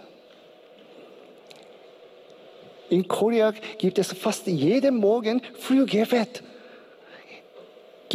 In 2.89 3.07
Korea 3.07 3.53
gibt 3.77 3.97
es 3.97 4.11
fast 4.11 4.47
jeden 4.47 4.97
Morgen 4.97 5.41
Frühgebet 5.57 6.43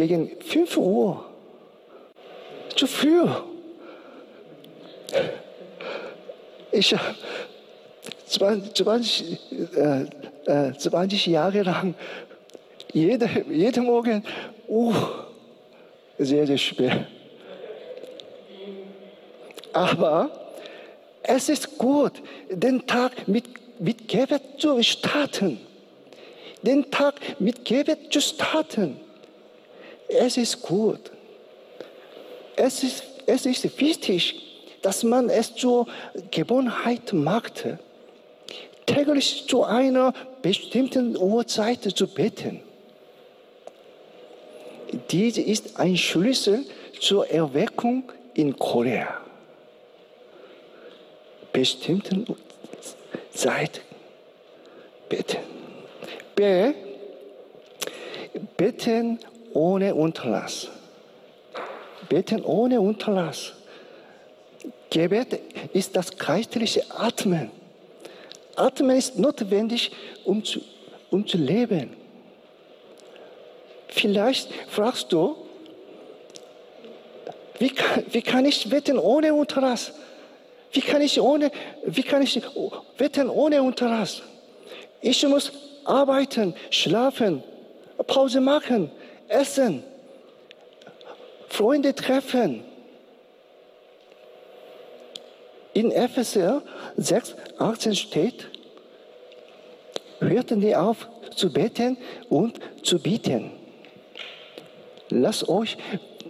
gegen 0.07 0.31
5 0.41 0.77
Uhr. 0.77 1.25
Zu 2.77 2.87
früh. 2.87 3.27
Ich 6.71 6.95
habe 6.95 7.17
20, 8.27 9.39
äh, 9.75 10.73
20 10.79 11.27
äh, 11.27 11.31
Jahre 11.31 11.63
lang 11.63 11.95
jede, 12.93 13.29
jeden 13.51 13.85
Morgen, 13.87 14.23
uh, 14.69 14.95
sehr, 16.19 16.47
sehr 16.47 16.59
schwer. 16.59 17.07
Aber 19.73 20.31
es 21.23 21.49
ist 21.49 21.77
gut, 21.77 22.13
den 22.49 22.87
Tag 22.87 23.27
mit, 23.27 23.45
mit 23.81 24.07
Gebet 24.07 24.43
zu 24.59 24.81
starten. 24.83 25.59
Den 26.63 26.91
Tag 26.91 27.15
mit 27.41 27.65
Gebet 27.65 28.13
zu 28.13 28.21
starten. 28.21 29.01
Es 30.09 30.37
ist 30.37 30.63
gut. 30.63 31.11
Es 32.57 32.83
ist, 32.83 33.03
es 33.27 33.47
ist 33.47 33.81
wichtig, 33.81 34.43
dass 34.83 35.03
man 35.03 35.29
es 35.29 35.55
zur 35.55 35.87
Gewohnheit 36.31 37.13
macht, 37.13 37.67
täglich 38.87 39.47
zu 39.47 39.65
einer 39.65 40.15
bestimmten 40.43 41.17
Uhrzeit 41.17 41.83
zu 41.83 42.07
beten. 42.07 42.63
Dies 45.11 45.37
ist 45.37 45.79
ein 45.79 45.97
Schlüssel 45.97 46.65
zur 47.01 47.29
Erweckung 47.29 48.11
in 48.35 48.59
Korea. 48.59 49.21
Bestimmten 51.53 52.27
Zeit 53.33 53.83
beten. 55.09 55.39
B. 56.35 56.73
Beten 58.57 59.19
ohne 59.53 59.95
Unterlass. 59.95 60.69
Beten 62.09 62.45
ohne 62.45 62.81
Unterlass. 62.81 63.53
Gebet 64.91 65.41
ist 65.73 65.95
das 65.95 66.17
geistliche 66.17 66.85
Atmen. 66.91 67.51
Atmen 68.57 68.97
ist 68.97 69.19
notwendig, 69.19 69.93
um 70.25 70.43
zu, 70.45 70.61
um 71.11 71.27
zu 71.27 71.37
leben. 71.37 71.91
Vielleicht 73.89 74.51
fragst 74.69 75.13
du, 75.13 75.37
wie 77.59 77.71
kann, 77.71 78.05
wie 78.11 78.23
kann 78.23 78.45
ich 78.45 78.69
beten 78.69 78.99
ohne 78.99 79.35
Unterlass? 79.35 79.93
Wie 80.73 80.81
kann 80.81 81.03
ich 81.03 81.21
ohne, 81.21 81.51
wie 81.85 82.03
kann 82.03 82.23
ich 82.23 82.41
beten 82.97 83.29
ohne 83.29 83.63
Unterlass? 83.63 84.23
Ich 85.01 85.27
muss 85.27 85.53
arbeiten, 85.85 86.55
schlafen, 86.71 87.43
Pause 88.07 88.41
machen, 88.41 88.91
essen, 89.29 89.83
Freunde 91.49 91.95
treffen. 91.95 92.65
In 95.73 95.91
Epheser 95.91 96.63
6, 96.97 97.37
18 97.59 97.95
steht, 97.95 98.49
hörten 100.21 100.61
die 100.61 100.75
auf 100.75 101.09
zu 101.35 101.53
beten 101.53 101.97
und 102.29 102.59
zu 102.83 102.99
bieten. 102.99 103.53
Lasst 105.11 105.49
euch 105.49 105.79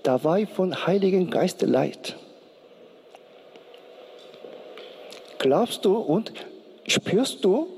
dabei 0.02 0.46
von 0.46 0.86
Heiligen 0.86 1.30
Geist 1.30 1.62
leid. 1.62 2.16
Glaubst 5.38 5.84
du 5.84 5.96
und 5.96 6.32
spürst 6.86 7.44
du, 7.44 7.68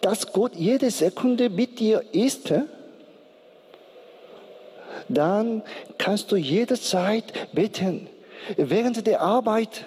dass 0.00 0.32
Gott 0.32 0.54
jede 0.54 0.90
Sekunde 0.90 1.50
mit 1.50 1.78
dir 1.78 2.02
ist? 2.12 2.52
Dann 5.08 5.62
kannst 5.96 6.30
du 6.32 6.36
jederzeit 6.36 7.52
beten. 7.52 8.08
Während 8.56 9.06
der 9.06 9.20
Arbeit, 9.20 9.84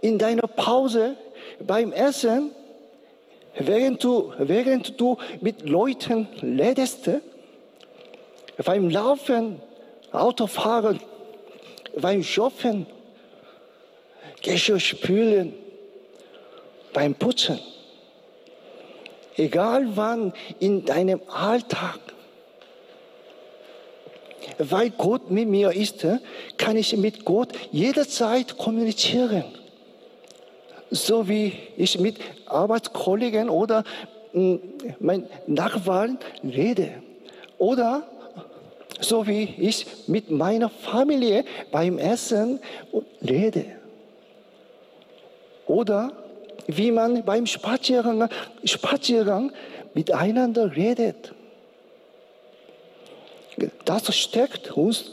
in 0.00 0.18
deiner 0.18 0.46
Pause, 0.46 1.16
beim 1.60 1.92
Essen, 1.92 2.50
während 3.58 4.02
du, 4.04 4.32
während 4.38 5.00
du 5.00 5.16
mit 5.40 5.68
Leuten 5.68 6.28
redest, 6.42 7.08
beim 8.64 8.90
Laufen, 8.90 9.60
Autofahren, 10.12 11.00
beim 11.96 12.22
Shoppen, 12.22 12.86
Geschirr 14.42 14.78
spülen, 14.78 15.54
beim 16.92 17.14
Putzen. 17.14 17.58
egal 19.36 19.96
wann 19.96 20.32
in 20.60 20.84
deinem 20.84 21.20
Alltag. 21.28 21.98
Weil 24.58 24.90
Gott 24.90 25.30
mit 25.30 25.48
mir 25.48 25.72
ist, 25.72 26.06
kann 26.56 26.76
ich 26.76 26.96
mit 26.96 27.24
Gott 27.24 27.52
jederzeit 27.72 28.56
kommunizieren. 28.56 29.44
So 30.90 31.28
wie 31.28 31.52
ich 31.76 31.98
mit 31.98 32.16
Arbeitskollegen 32.46 33.48
oder 33.48 33.84
hm, 34.32 34.60
meinen 35.00 35.26
Nachbarn 35.46 36.18
rede. 36.44 36.90
Oder 37.58 38.04
so 39.00 39.26
wie 39.26 39.42
ich 39.58 39.86
mit 40.06 40.30
meiner 40.30 40.70
Familie 40.70 41.44
beim 41.72 41.98
Essen 41.98 42.60
rede. 43.22 43.64
Oder 45.66 46.12
wie 46.66 46.90
man 46.90 47.24
beim 47.24 47.46
Spaziergang, 47.46 48.28
Spaziergang 48.64 49.52
miteinander 49.94 50.74
redet. 50.74 51.34
Das 53.84 54.14
steckt 54.16 54.72
uns 54.72 55.12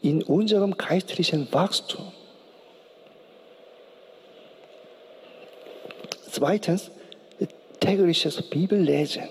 in 0.00 0.22
unserem 0.22 0.76
geistlichen 0.76 1.46
Wachstum. 1.52 2.12
Zweitens, 6.30 6.90
tägliches 7.78 8.42
Bibellesen. 8.42 9.28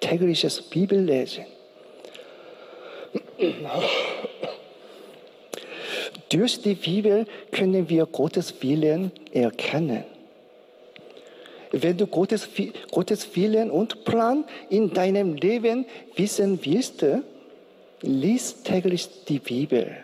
Tägliches 0.00 0.60
Bibellesen. 0.60 1.46
Durch 6.28 6.60
die 6.60 6.74
Bibel 6.74 7.26
können 7.50 7.88
wir 7.88 8.06
Gottes 8.06 8.54
Willen 8.62 9.12
erkennen. 9.32 10.04
Wenn 11.72 11.96
du 11.96 12.06
Gottes, 12.06 12.48
Gottes 12.90 13.34
Willen 13.34 13.70
und 13.70 14.04
Plan 14.04 14.44
in 14.68 14.92
deinem 14.92 15.34
Leben 15.34 15.86
wissen 16.16 16.58
willst, 16.64 17.04
lies 18.04 18.62
täglich 18.62 19.08
die 19.28 19.38
Bibel. 19.38 19.96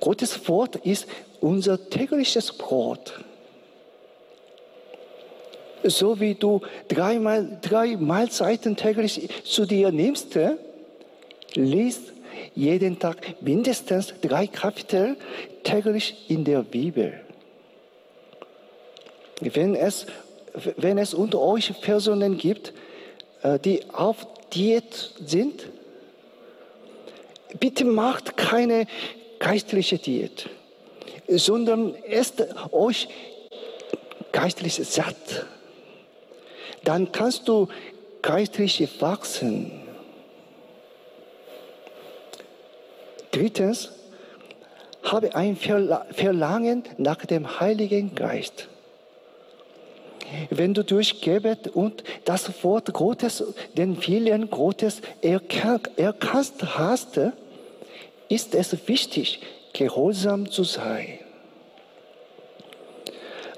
Gottes 0.00 0.48
Wort 0.48 0.76
ist 0.76 1.06
unser 1.40 1.90
tägliches 1.90 2.52
Brot. 2.52 3.20
So 5.82 6.20
wie 6.20 6.34
du 6.34 6.60
dreimal, 6.88 7.58
drei 7.62 7.96
Mahlzeiten 7.96 8.76
täglich 8.76 9.28
zu 9.44 9.66
dir 9.66 9.90
nimmst, 9.90 10.38
lies 11.54 12.00
jeden 12.54 12.98
Tag 12.98 13.16
mindestens 13.40 14.14
drei 14.20 14.46
Kapitel 14.46 15.16
täglich 15.64 16.26
in 16.28 16.44
der 16.44 16.62
Bibel. 16.62 17.20
Wenn 19.40 19.74
es, 19.74 20.06
wenn 20.76 20.98
es 20.98 21.14
unter 21.14 21.40
euch 21.40 21.80
Personen 21.80 22.36
gibt, 22.36 22.74
äh, 23.42 23.58
die 23.58 23.82
auf 23.92 24.26
Diät 24.52 25.12
sind, 25.24 25.64
bitte 27.58 27.84
macht 27.84 28.36
keine 28.36 28.86
geistliche 29.38 29.98
Diät, 29.98 30.48
sondern 31.28 31.94
esst 32.04 32.44
euch 32.72 33.08
geistlich 34.32 34.74
satt. 34.74 35.46
Dann 36.84 37.12
kannst 37.12 37.48
du 37.48 37.68
geistlich 38.22 38.88
wachsen. 39.00 39.72
Drittens, 43.32 43.90
habe 45.02 45.34
ein 45.34 45.56
Verlangen 45.56 46.84
nach 46.98 47.24
dem 47.24 47.60
Heiligen 47.60 48.14
Geist. 48.14 48.68
Wenn 50.50 50.74
du 50.74 50.84
durch 50.84 51.20
Gebet 51.20 51.68
und 51.68 52.04
das 52.24 52.62
Wort 52.62 52.92
Gottes, 52.92 53.44
den 53.76 54.06
Willen 54.06 54.50
Gottes 54.50 55.02
erkannt 55.22 55.90
hast, 56.62 57.20
ist 58.28 58.54
es 58.54 58.88
wichtig, 58.88 59.40
gehorsam 59.72 60.50
zu 60.50 60.64
sein. 60.64 61.18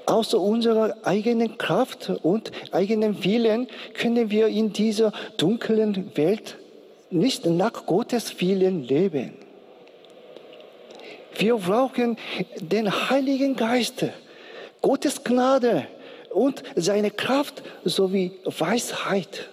Außer 0.05 0.39
unserer 0.39 0.97
eigenen 1.03 1.57
Kraft 1.57 2.11
und 2.23 2.51
eigenen 2.71 3.23
Willen 3.23 3.67
können 3.93 4.29
wir 4.29 4.47
in 4.47 4.73
dieser 4.73 5.13
dunklen 5.37 6.11
Welt 6.15 6.57
nicht 7.09 7.45
nach 7.45 7.85
Gottes 7.85 8.41
Willen 8.41 8.83
leben. 8.83 9.33
Wir 11.37 11.55
brauchen 11.55 12.17
den 12.59 13.09
Heiligen 13.09 13.55
Geist, 13.55 14.05
Gottes 14.81 15.23
Gnade 15.23 15.87
und 16.33 16.63
seine 16.75 17.11
Kraft 17.11 17.63
sowie 17.85 18.31
Weisheit. 18.45 19.49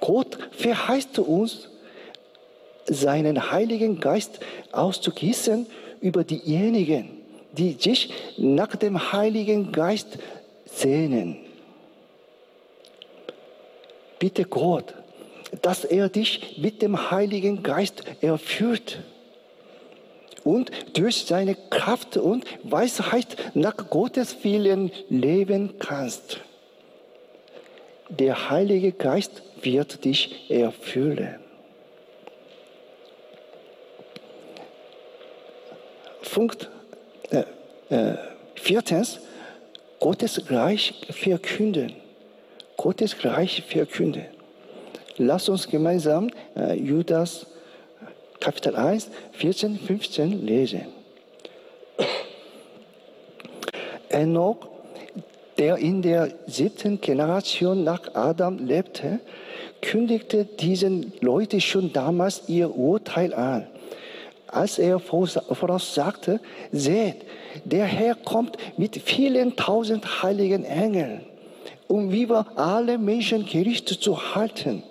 Gott 0.00 0.36
verheißt 0.52 1.18
uns, 1.20 1.68
seinen 2.86 3.52
Heiligen 3.52 4.00
Geist 4.00 4.40
auszugießen 4.72 5.66
über 6.00 6.24
diejenigen, 6.24 7.20
die 7.52 7.76
sich 7.78 8.12
nach 8.36 8.74
dem 8.74 9.12
Heiligen 9.12 9.70
Geist 9.70 10.18
sehnen. 10.66 11.36
Bitte 14.18 14.44
Gott, 14.44 14.94
dass 15.62 15.84
er 15.84 16.08
dich 16.08 16.58
mit 16.58 16.82
dem 16.82 17.10
Heiligen 17.10 17.62
Geist 17.62 18.02
erfüllt 18.20 18.98
und 20.44 20.70
durch 20.94 21.24
seine 21.24 21.56
Kraft 21.70 22.16
und 22.16 22.44
Weisheit 22.62 23.36
nach 23.54 23.76
Gottes 23.90 24.44
Willen 24.44 24.90
leben 25.08 25.74
kannst. 25.78 26.40
Der 28.08 28.50
Heilige 28.50 28.92
Geist 28.92 29.42
wird 29.62 30.04
dich 30.04 30.50
erfüllen. 30.50 31.42
Punkt 36.32 36.70
äh, 37.30 37.44
äh, 37.94 38.16
viertens, 38.54 39.20
Gottes 40.00 40.50
Reich 40.50 40.94
verkünden. 41.10 41.92
Gottes 42.76 43.22
Reich 43.24 43.62
verkünden. 43.68 44.24
Lass 45.18 45.48
uns 45.48 45.68
gemeinsam 45.68 46.30
äh, 46.56 46.74
Judas 46.74 47.46
Kapitel 48.42 48.74
1, 48.74 49.08
14, 49.34 49.78
15 49.78 50.44
lesen. 50.44 50.86
Enoch, 54.08 54.68
der 55.58 55.76
in 55.76 56.02
der 56.02 56.28
siebten 56.48 57.00
Generation 57.00 57.84
nach 57.84 58.16
Adam 58.16 58.58
lebte, 58.58 59.20
kündigte 59.80 60.44
diesen 60.44 61.12
Leuten 61.20 61.60
schon 61.60 61.92
damals 61.92 62.48
ihr 62.48 62.76
Urteil 62.76 63.32
an. 63.32 63.68
Als 64.48 64.80
er 64.80 64.98
voraussagte, 64.98 66.40
seht, 66.72 67.18
der 67.64 67.84
Herr 67.84 68.16
kommt 68.16 68.56
mit 68.76 68.96
vielen 68.96 69.54
tausend 69.54 70.24
heiligen 70.24 70.64
Engeln, 70.64 71.20
um 71.86 72.10
über 72.10 72.46
alle 72.56 72.98
Menschen 72.98 73.46
Gericht 73.46 73.88
zu 73.88 74.34
halten 74.34 74.82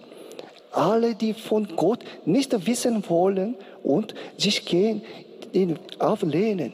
alle, 0.72 1.16
die 1.16 1.34
von 1.34 1.68
Gott 1.76 2.00
nicht 2.26 2.66
wissen 2.66 3.04
wollen 3.10 3.56
und 3.84 4.14
sich 4.38 4.66
gegen 4.66 5.02
ihn 5.54 5.80
auflehnen, 6.00 6.74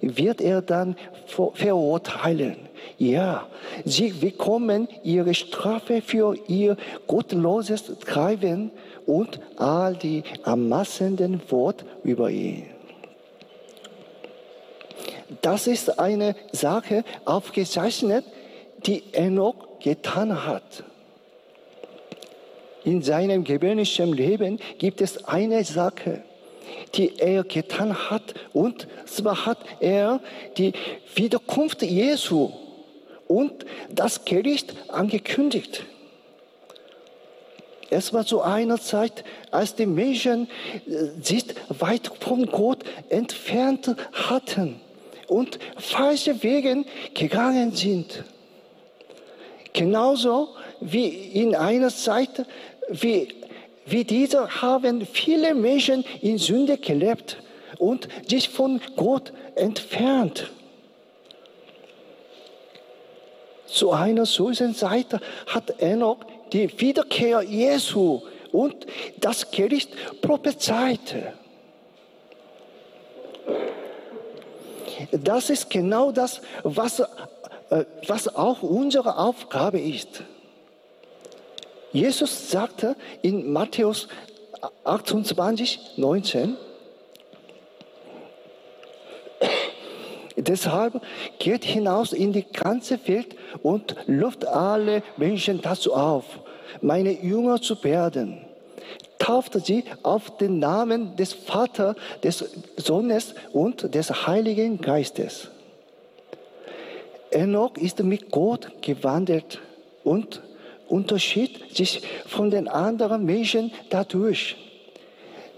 wird 0.00 0.40
er 0.40 0.62
dann 0.62 0.96
verurteilen. 1.26 2.56
Ja, 2.98 3.46
sie 3.84 4.10
bekommen 4.10 4.88
ihre 5.02 5.34
Strafe 5.34 6.02
für 6.02 6.36
ihr 6.46 6.76
gottloses 7.06 7.84
Treiben 8.00 8.70
und 9.06 9.40
all 9.56 9.94
die 9.96 10.22
ermassenden 10.44 11.40
Wort 11.50 11.84
über 12.04 12.30
ihn. 12.30 12.64
Das 15.42 15.66
ist 15.66 15.98
eine 15.98 16.36
Sache 16.52 17.04
aufgezeichnet, 17.24 18.24
die 18.86 19.02
Enoch 19.12 19.80
getan 19.80 20.46
hat. 20.46 20.84
In 22.86 23.02
seinem 23.02 23.42
gewöhnlichen 23.42 24.12
Leben 24.12 24.60
gibt 24.78 25.00
es 25.00 25.24
eine 25.24 25.64
Sache, 25.64 26.22
die 26.94 27.18
er 27.18 27.42
getan 27.42 28.10
hat. 28.10 28.32
Und 28.52 28.86
zwar 29.06 29.44
hat 29.44 29.58
er 29.80 30.20
die 30.56 30.72
Wiederkunft 31.16 31.82
Jesu 31.82 32.52
und 33.26 33.66
das 33.90 34.24
Gericht 34.24 34.72
angekündigt. 34.86 35.82
Es 37.90 38.12
war 38.12 38.24
zu 38.24 38.40
einer 38.40 38.80
Zeit, 38.80 39.24
als 39.50 39.74
die 39.74 39.86
Menschen 39.86 40.48
äh, 40.86 41.20
sich 41.20 41.44
weit 41.68 42.12
von 42.20 42.46
Gott 42.46 42.84
entfernt 43.08 43.96
hatten 44.12 44.80
und 45.26 45.58
falsche 45.76 46.40
Wege 46.44 46.84
gegangen 47.14 47.72
sind. 47.72 48.22
Genauso 49.72 50.50
wie 50.80 51.08
in 51.08 51.54
einer 51.54 51.90
Zeit, 51.90 52.46
wie, 52.88 53.28
wie 53.84 54.04
dieser 54.04 54.62
haben 54.62 55.06
viele 55.06 55.54
Menschen 55.54 56.04
in 56.20 56.38
Sünde 56.38 56.78
gelebt 56.78 57.38
und 57.78 58.08
sich 58.28 58.48
von 58.48 58.80
Gott 58.96 59.32
entfernt. 59.54 60.50
Zu 63.66 63.92
einer 63.92 64.26
solchen 64.26 64.74
Seite 64.74 65.20
hat 65.46 65.80
Enoch 65.80 66.18
die 66.52 66.68
Wiederkehr 66.80 67.42
Jesu 67.42 68.22
und 68.52 68.86
das 69.18 69.50
Gericht 69.50 69.90
prophezeite. 70.22 71.32
Das 75.12 75.50
ist 75.50 75.68
genau 75.68 76.10
das, 76.10 76.40
was, 76.62 77.00
äh, 77.00 77.84
was 78.06 78.34
auch 78.34 78.62
unsere 78.62 79.18
Aufgabe 79.18 79.80
ist. 79.80 80.22
Jesus 81.96 82.50
sagte 82.50 82.94
in 83.22 83.50
Matthäus 83.50 84.08
28, 84.84 85.96
19, 85.96 86.54
Deshalb 90.36 91.00
geht 91.38 91.64
hinaus 91.64 92.12
in 92.12 92.34
die 92.34 92.44
ganze 92.44 92.98
Welt 93.08 93.34
und 93.62 93.96
ruft 94.06 94.46
alle 94.46 95.02
Menschen 95.16 95.62
dazu 95.62 95.94
auf, 95.94 96.24
meine 96.82 97.12
Jünger 97.12 97.62
zu 97.62 97.82
werden. 97.82 98.44
Tauft 99.18 99.54
sie 99.64 99.84
auf 100.02 100.36
den 100.36 100.58
Namen 100.58 101.16
des 101.16 101.32
Vaters, 101.32 101.96
des 102.22 102.44
Sohnes 102.76 103.34
und 103.54 103.94
des 103.94 104.26
Heiligen 104.26 104.82
Geistes. 104.82 105.48
Enoch 107.30 107.78
ist 107.78 108.02
mit 108.02 108.30
Gott 108.30 108.70
gewandelt 108.82 109.60
und 110.04 110.42
unterschied 110.88 111.76
sich 111.76 112.02
von 112.26 112.50
den 112.50 112.68
anderen 112.68 113.24
Menschen 113.24 113.72
dadurch, 113.90 114.56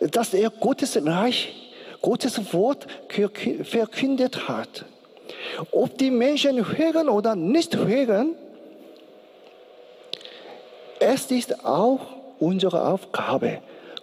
dass 0.00 0.34
er 0.34 0.50
Gottes 0.50 0.98
Reich 1.04 1.54
Gottes 2.00 2.52
Wort 2.52 2.86
verkündet 3.08 4.48
hat. 4.48 4.84
Ob 5.72 5.98
die 5.98 6.10
Menschen 6.10 6.76
hören 6.76 7.08
oder 7.08 7.34
nicht 7.34 7.76
hören, 7.76 8.34
es 11.00 11.30
ist 11.30 11.64
auch 11.64 12.00
unsere 12.38 12.86
Aufgabe, 12.86 13.60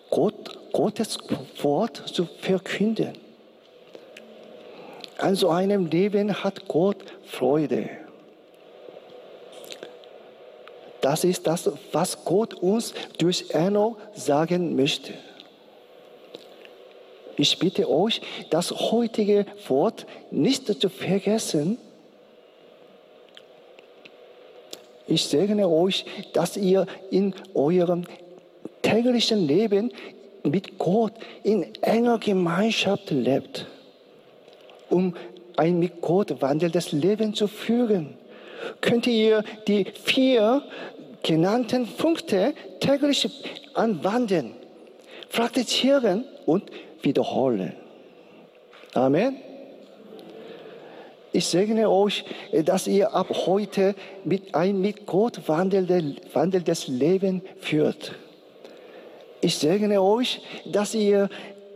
Gott, 0.10 0.60
Gottes 0.72 1.18
Wort 1.62 2.04
zu 2.08 2.28
verkünden. 2.42 3.14
An 5.18 5.36
so 5.36 5.50
einem 5.50 5.88
Leben 5.88 6.44
hat 6.44 6.68
Gott 6.68 6.98
Freude. 7.24 7.90
Das 11.06 11.24
ist 11.24 11.46
das, 11.46 11.70
was 11.92 12.26
Gott 12.26 12.56
uns 12.56 12.96
durch 13.20 13.52
Enoch 13.54 13.96
sagen 14.16 14.76
möchte. 14.76 15.14
Ich 17.38 17.60
bitte 17.60 17.88
euch, 17.88 18.22
das 18.50 18.72
heutige 18.72 19.46
Wort 19.68 20.08
nicht 20.32 20.66
zu 20.66 20.90
vergessen. 20.90 21.78
Ich 25.06 25.26
segne 25.26 25.70
euch, 25.70 26.08
dass 26.34 26.58
ihr 26.58 26.88
in 27.12 27.36
eurem 27.54 28.06
täglichen 28.82 29.46
Leben 29.46 29.92
mit 30.42 30.80
Gott 30.80 31.14
in 31.44 31.72
enger 31.84 32.18
Gemeinschaft 32.18 33.12
lebt, 33.12 33.68
um 34.90 35.16
ein 35.56 35.78
mit 35.78 36.02
Gott 36.02 36.42
wandelndes 36.42 36.94
Leben 36.94 37.36
zu 37.36 37.48
führen. 37.48 38.18
Könnt 38.82 39.08
ihr 39.08 39.44
die 39.68 39.86
vier 39.86 40.64
genannten 41.26 41.88
Punkte 41.88 42.54
täglich 42.80 43.28
anwenden, 43.74 44.54
praktizieren 45.32 46.24
und 46.46 46.70
wiederholen. 47.02 47.74
Amen. 48.94 49.38
Ich 51.32 51.48
segne 51.48 51.90
euch, 51.90 52.24
dass 52.64 52.88
ihr 52.88 53.14
ab 53.14 53.28
heute 53.48 53.96
mit 54.24 54.54
ein 54.54 54.80
mit 54.80 55.06
Gott 55.08 55.42
wandelndes 55.48 56.88
Leben 56.88 57.42
führt. 57.60 58.14
Ich 59.42 59.58
segne 59.58 60.02
euch, 60.02 60.42
dass 60.66 60.94
ihr 60.94 61.30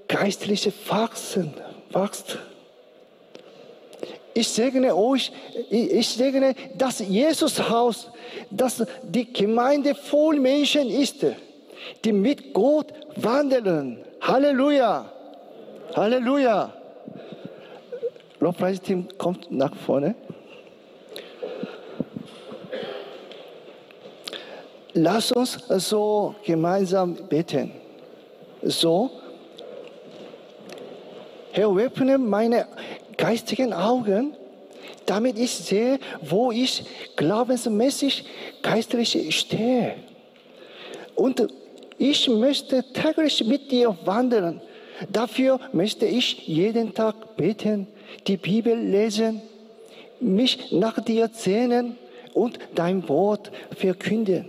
geistliche 0.07 0.71
wachsen, 0.88 1.53
wachst. 1.91 2.38
Ich 4.39 4.47
segne 4.47 4.95
euch, 4.95 5.34
ich 5.69 6.08
segne 6.08 6.56
das 6.78 6.99
Jesushaus, 6.99 8.10
dass 8.49 8.86
die 9.04 9.34
Gemeinde 9.34 9.93
voll 9.93 10.39
Menschen 10.39 10.89
ist, 10.89 11.25
die 12.06 12.13
mit 12.13 12.54
Gott 12.54 12.93
wandeln. 13.17 13.99
Halleluja! 14.21 15.12
Halleluja! 15.93 16.73
Lobpreisteam 18.39 19.10
kommt 19.17 19.52
nach 19.52 19.75
vorne. 19.75 20.15
Lass 24.93 25.34
uns 25.34 25.58
so 25.67 26.34
gemeinsam 26.45 27.13
beten. 27.28 27.73
So, 28.62 29.12
Herr, 31.52 31.75
öffne 31.75 32.17
meine 32.17 32.67
geistigen 33.19 33.73
Augen, 33.73 34.34
damit 35.05 35.38
ich 35.38 35.51
sehe, 35.51 35.99
wo 36.21 36.51
ich 36.51 36.84
glaubensmäßig 37.17 38.23
geistlich 38.62 39.38
stehe. 39.38 39.95
Und 41.15 41.47
ich 41.97 42.29
möchte 42.29 42.84
täglich 42.93 43.45
mit 43.45 43.71
dir 43.71 43.95
wandeln. 44.05 44.62
Dafür 45.12 45.60
möchte 45.73 46.05
ich 46.05 46.47
jeden 46.47 46.93
Tag 46.93 47.36
beten, 47.36 47.88
die 48.27 48.38
Bibel 48.38 48.77
lesen, 48.77 49.41
mich 50.21 50.71
nach 50.71 50.99
dir 51.03 51.29
sehnen 51.34 51.97
und 52.34 52.58
dein 52.75 53.08
Wort 53.10 53.51
verkünden. 53.75 54.45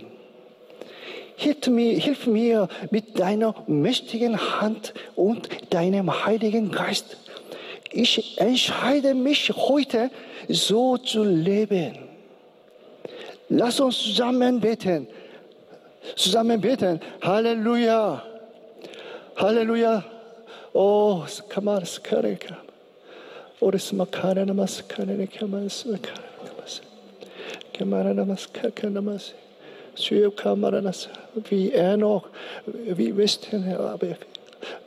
Hilf 1.35 1.67
mir, 1.67 1.97
hilf 1.97 2.27
mir 2.27 2.69
mit 2.89 3.19
deiner 3.19 3.55
mächtigen 3.67 4.61
Hand 4.61 4.93
und 5.15 5.49
deinem 5.73 6.25
Heiligen 6.25 6.71
Geist. 6.71 7.17
Ich 7.93 8.39
entscheide 8.39 9.13
mich 9.13 9.51
heute, 9.55 10.09
so 10.47 10.97
zu 10.97 11.23
leben. 11.23 11.97
Lass 13.49 13.79
uns 13.79 13.97
zusammen 13.97 14.59
beten. 14.61 15.07
Zusammen 16.15 16.61
beten. 16.61 17.01
Halleluja. 17.21 18.23
Halleluja. 19.35 20.03
Oh, 20.73 21.25
kam. 21.49 21.67
Oris 23.61 23.91
makare 23.91 24.43
namas 24.45 24.81
kare 24.87 25.27
kamas 25.27 25.83
kare 25.83 25.99
kamas. 26.45 26.81
Kamara 27.73 28.13
namas 28.13 28.47
kare 28.51 28.89
namas. 28.89 29.33
Syv 29.95 30.35
kamaranas. 30.35 31.09
Wie 31.49 31.71
er 31.71 31.97
noch, 31.97 32.23
wie 32.65 33.15
wissen, 33.15 33.75
aber 33.75 34.15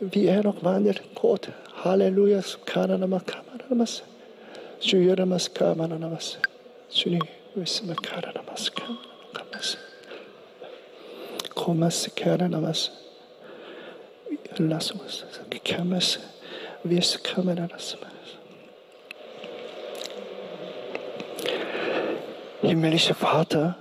wie 0.00 0.26
er 0.26 0.42
noch 0.42 0.64
wandert 0.64 1.02
Gott. 1.14 1.50
Halleluja. 1.84 2.40
Skara 2.42 2.96
namas 2.96 3.24
kamara 3.24 3.68
namas. 3.68 4.02
Syv 4.80 5.16
namas 5.18 5.50
kamara 5.52 5.98
namas. 5.98 6.38
Syv 6.88 7.20
wissen 7.54 7.88
makara 7.88 8.32
namas 8.32 8.70
kamara 8.70 8.96
namas. 9.34 9.76
Komas 11.54 12.08
kare 12.16 12.48
namas. 12.48 12.90
Lass 14.58 14.92
uns 14.92 15.24
es 16.84 17.22
kommen 17.22 17.68
lassen. 17.68 17.98
Himmlischer 22.62 23.14
Vater, 23.14 23.76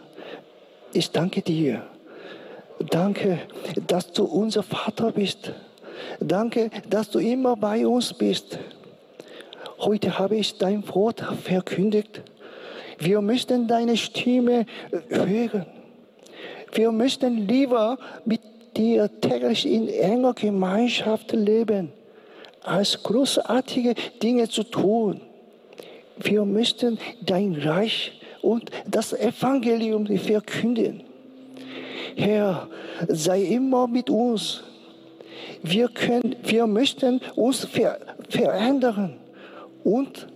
ich 0.91 1.09
danke 1.09 1.41
dir. 1.41 1.83
Danke, 2.79 3.39
dass 3.87 4.11
du 4.11 4.25
unser 4.25 4.61
Vater 4.61 5.11
bist. 5.13 5.53
Danke, 6.19 6.69
dass 6.89 7.09
du 7.09 7.19
immer 7.19 7.55
bei 7.55 7.85
uns 7.85 8.13
bist. 8.13 8.59
Heute 9.79 10.17
habe 10.17 10.37
ich 10.37 10.57
dein 10.57 10.87
Wort 10.93 11.21
verkündigt. 11.43 12.21
Wir 12.99 13.21
möchten 13.21 13.67
deine 13.67 13.97
Stimme 13.97 14.65
hören. 15.09 15.65
Wir 16.71 16.91
möchten 16.91 17.47
lieber 17.47 17.97
mit 18.25 18.41
dir 18.77 19.09
täglich 19.21 19.65
in 19.65 19.87
enger 19.89 20.33
Gemeinschaft 20.33 21.31
leben, 21.33 21.91
als 22.61 23.01
großartige 23.03 23.93
Dinge 24.21 24.49
zu 24.49 24.63
tun. 24.63 25.21
Wir 26.17 26.45
möchten 26.45 26.97
dein 27.21 27.55
Reich 27.55 28.19
und 28.41 28.69
das 28.87 29.13
Evangelium 29.13 30.05
verkünden. 30.17 31.03
Herr, 32.15 32.67
sei 33.07 33.41
immer 33.43 33.87
mit 33.87 34.09
uns. 34.09 34.63
Wir, 35.61 35.87
können, 35.89 36.35
wir 36.43 36.67
möchten 36.67 37.21
uns 37.35 37.65
ver 37.65 37.99
verändern 38.29 39.15
und 39.83 40.27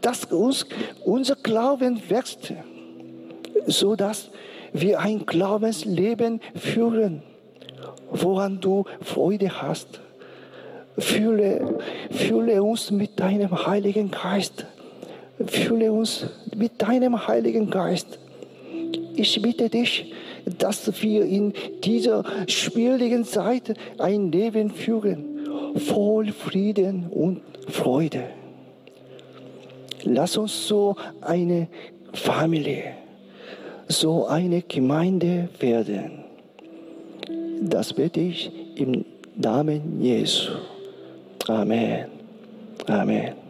dass 0.00 0.24
uns, 0.24 0.66
unser 1.04 1.36
Glauben 1.36 2.02
wächst, 2.08 2.52
sodass 3.66 4.30
wir 4.72 5.00
ein 5.00 5.24
Glaubensleben 5.26 6.40
führen 6.54 7.22
woran 8.10 8.60
du 8.60 8.84
Freude 9.00 9.62
hast. 9.62 10.00
Fühle, 10.96 11.78
fühle 12.10 12.62
uns 12.62 12.90
mit 12.90 13.18
deinem 13.18 13.66
Heiligen 13.66 14.10
Geist. 14.10 14.66
Fühle 15.46 15.92
uns 15.92 16.26
mit 16.56 16.80
deinem 16.80 17.26
Heiligen 17.26 17.68
Geist. 17.68 18.18
ich 19.16 19.40
bitte 19.42 19.68
dich, 19.68 20.12
dass 20.58 21.02
wir 21.02 21.24
in 21.24 21.52
dieser 21.82 22.24
schwierigen 22.46 23.24
Zeit 23.24 23.74
ein 23.98 24.30
Leben 24.30 24.70
führen, 24.70 25.46
voll 25.76 26.32
Frieden 26.32 27.06
und 27.10 27.40
Freude. 27.68 28.24
Lass 30.04 30.36
uns 30.36 30.68
so 30.68 30.96
eine 31.20 31.68
Familie, 32.12 32.92
so 33.88 34.26
eine 34.26 34.62
Gemeinde 34.62 35.48
werden. 35.58 36.24
Das 37.62 37.92
bete 37.92 38.20
ich 38.20 38.50
im 38.76 39.04
Namen 39.36 40.00
Jesu. 40.00 40.52
Amen. 41.48 42.06
Amen. 42.86 43.43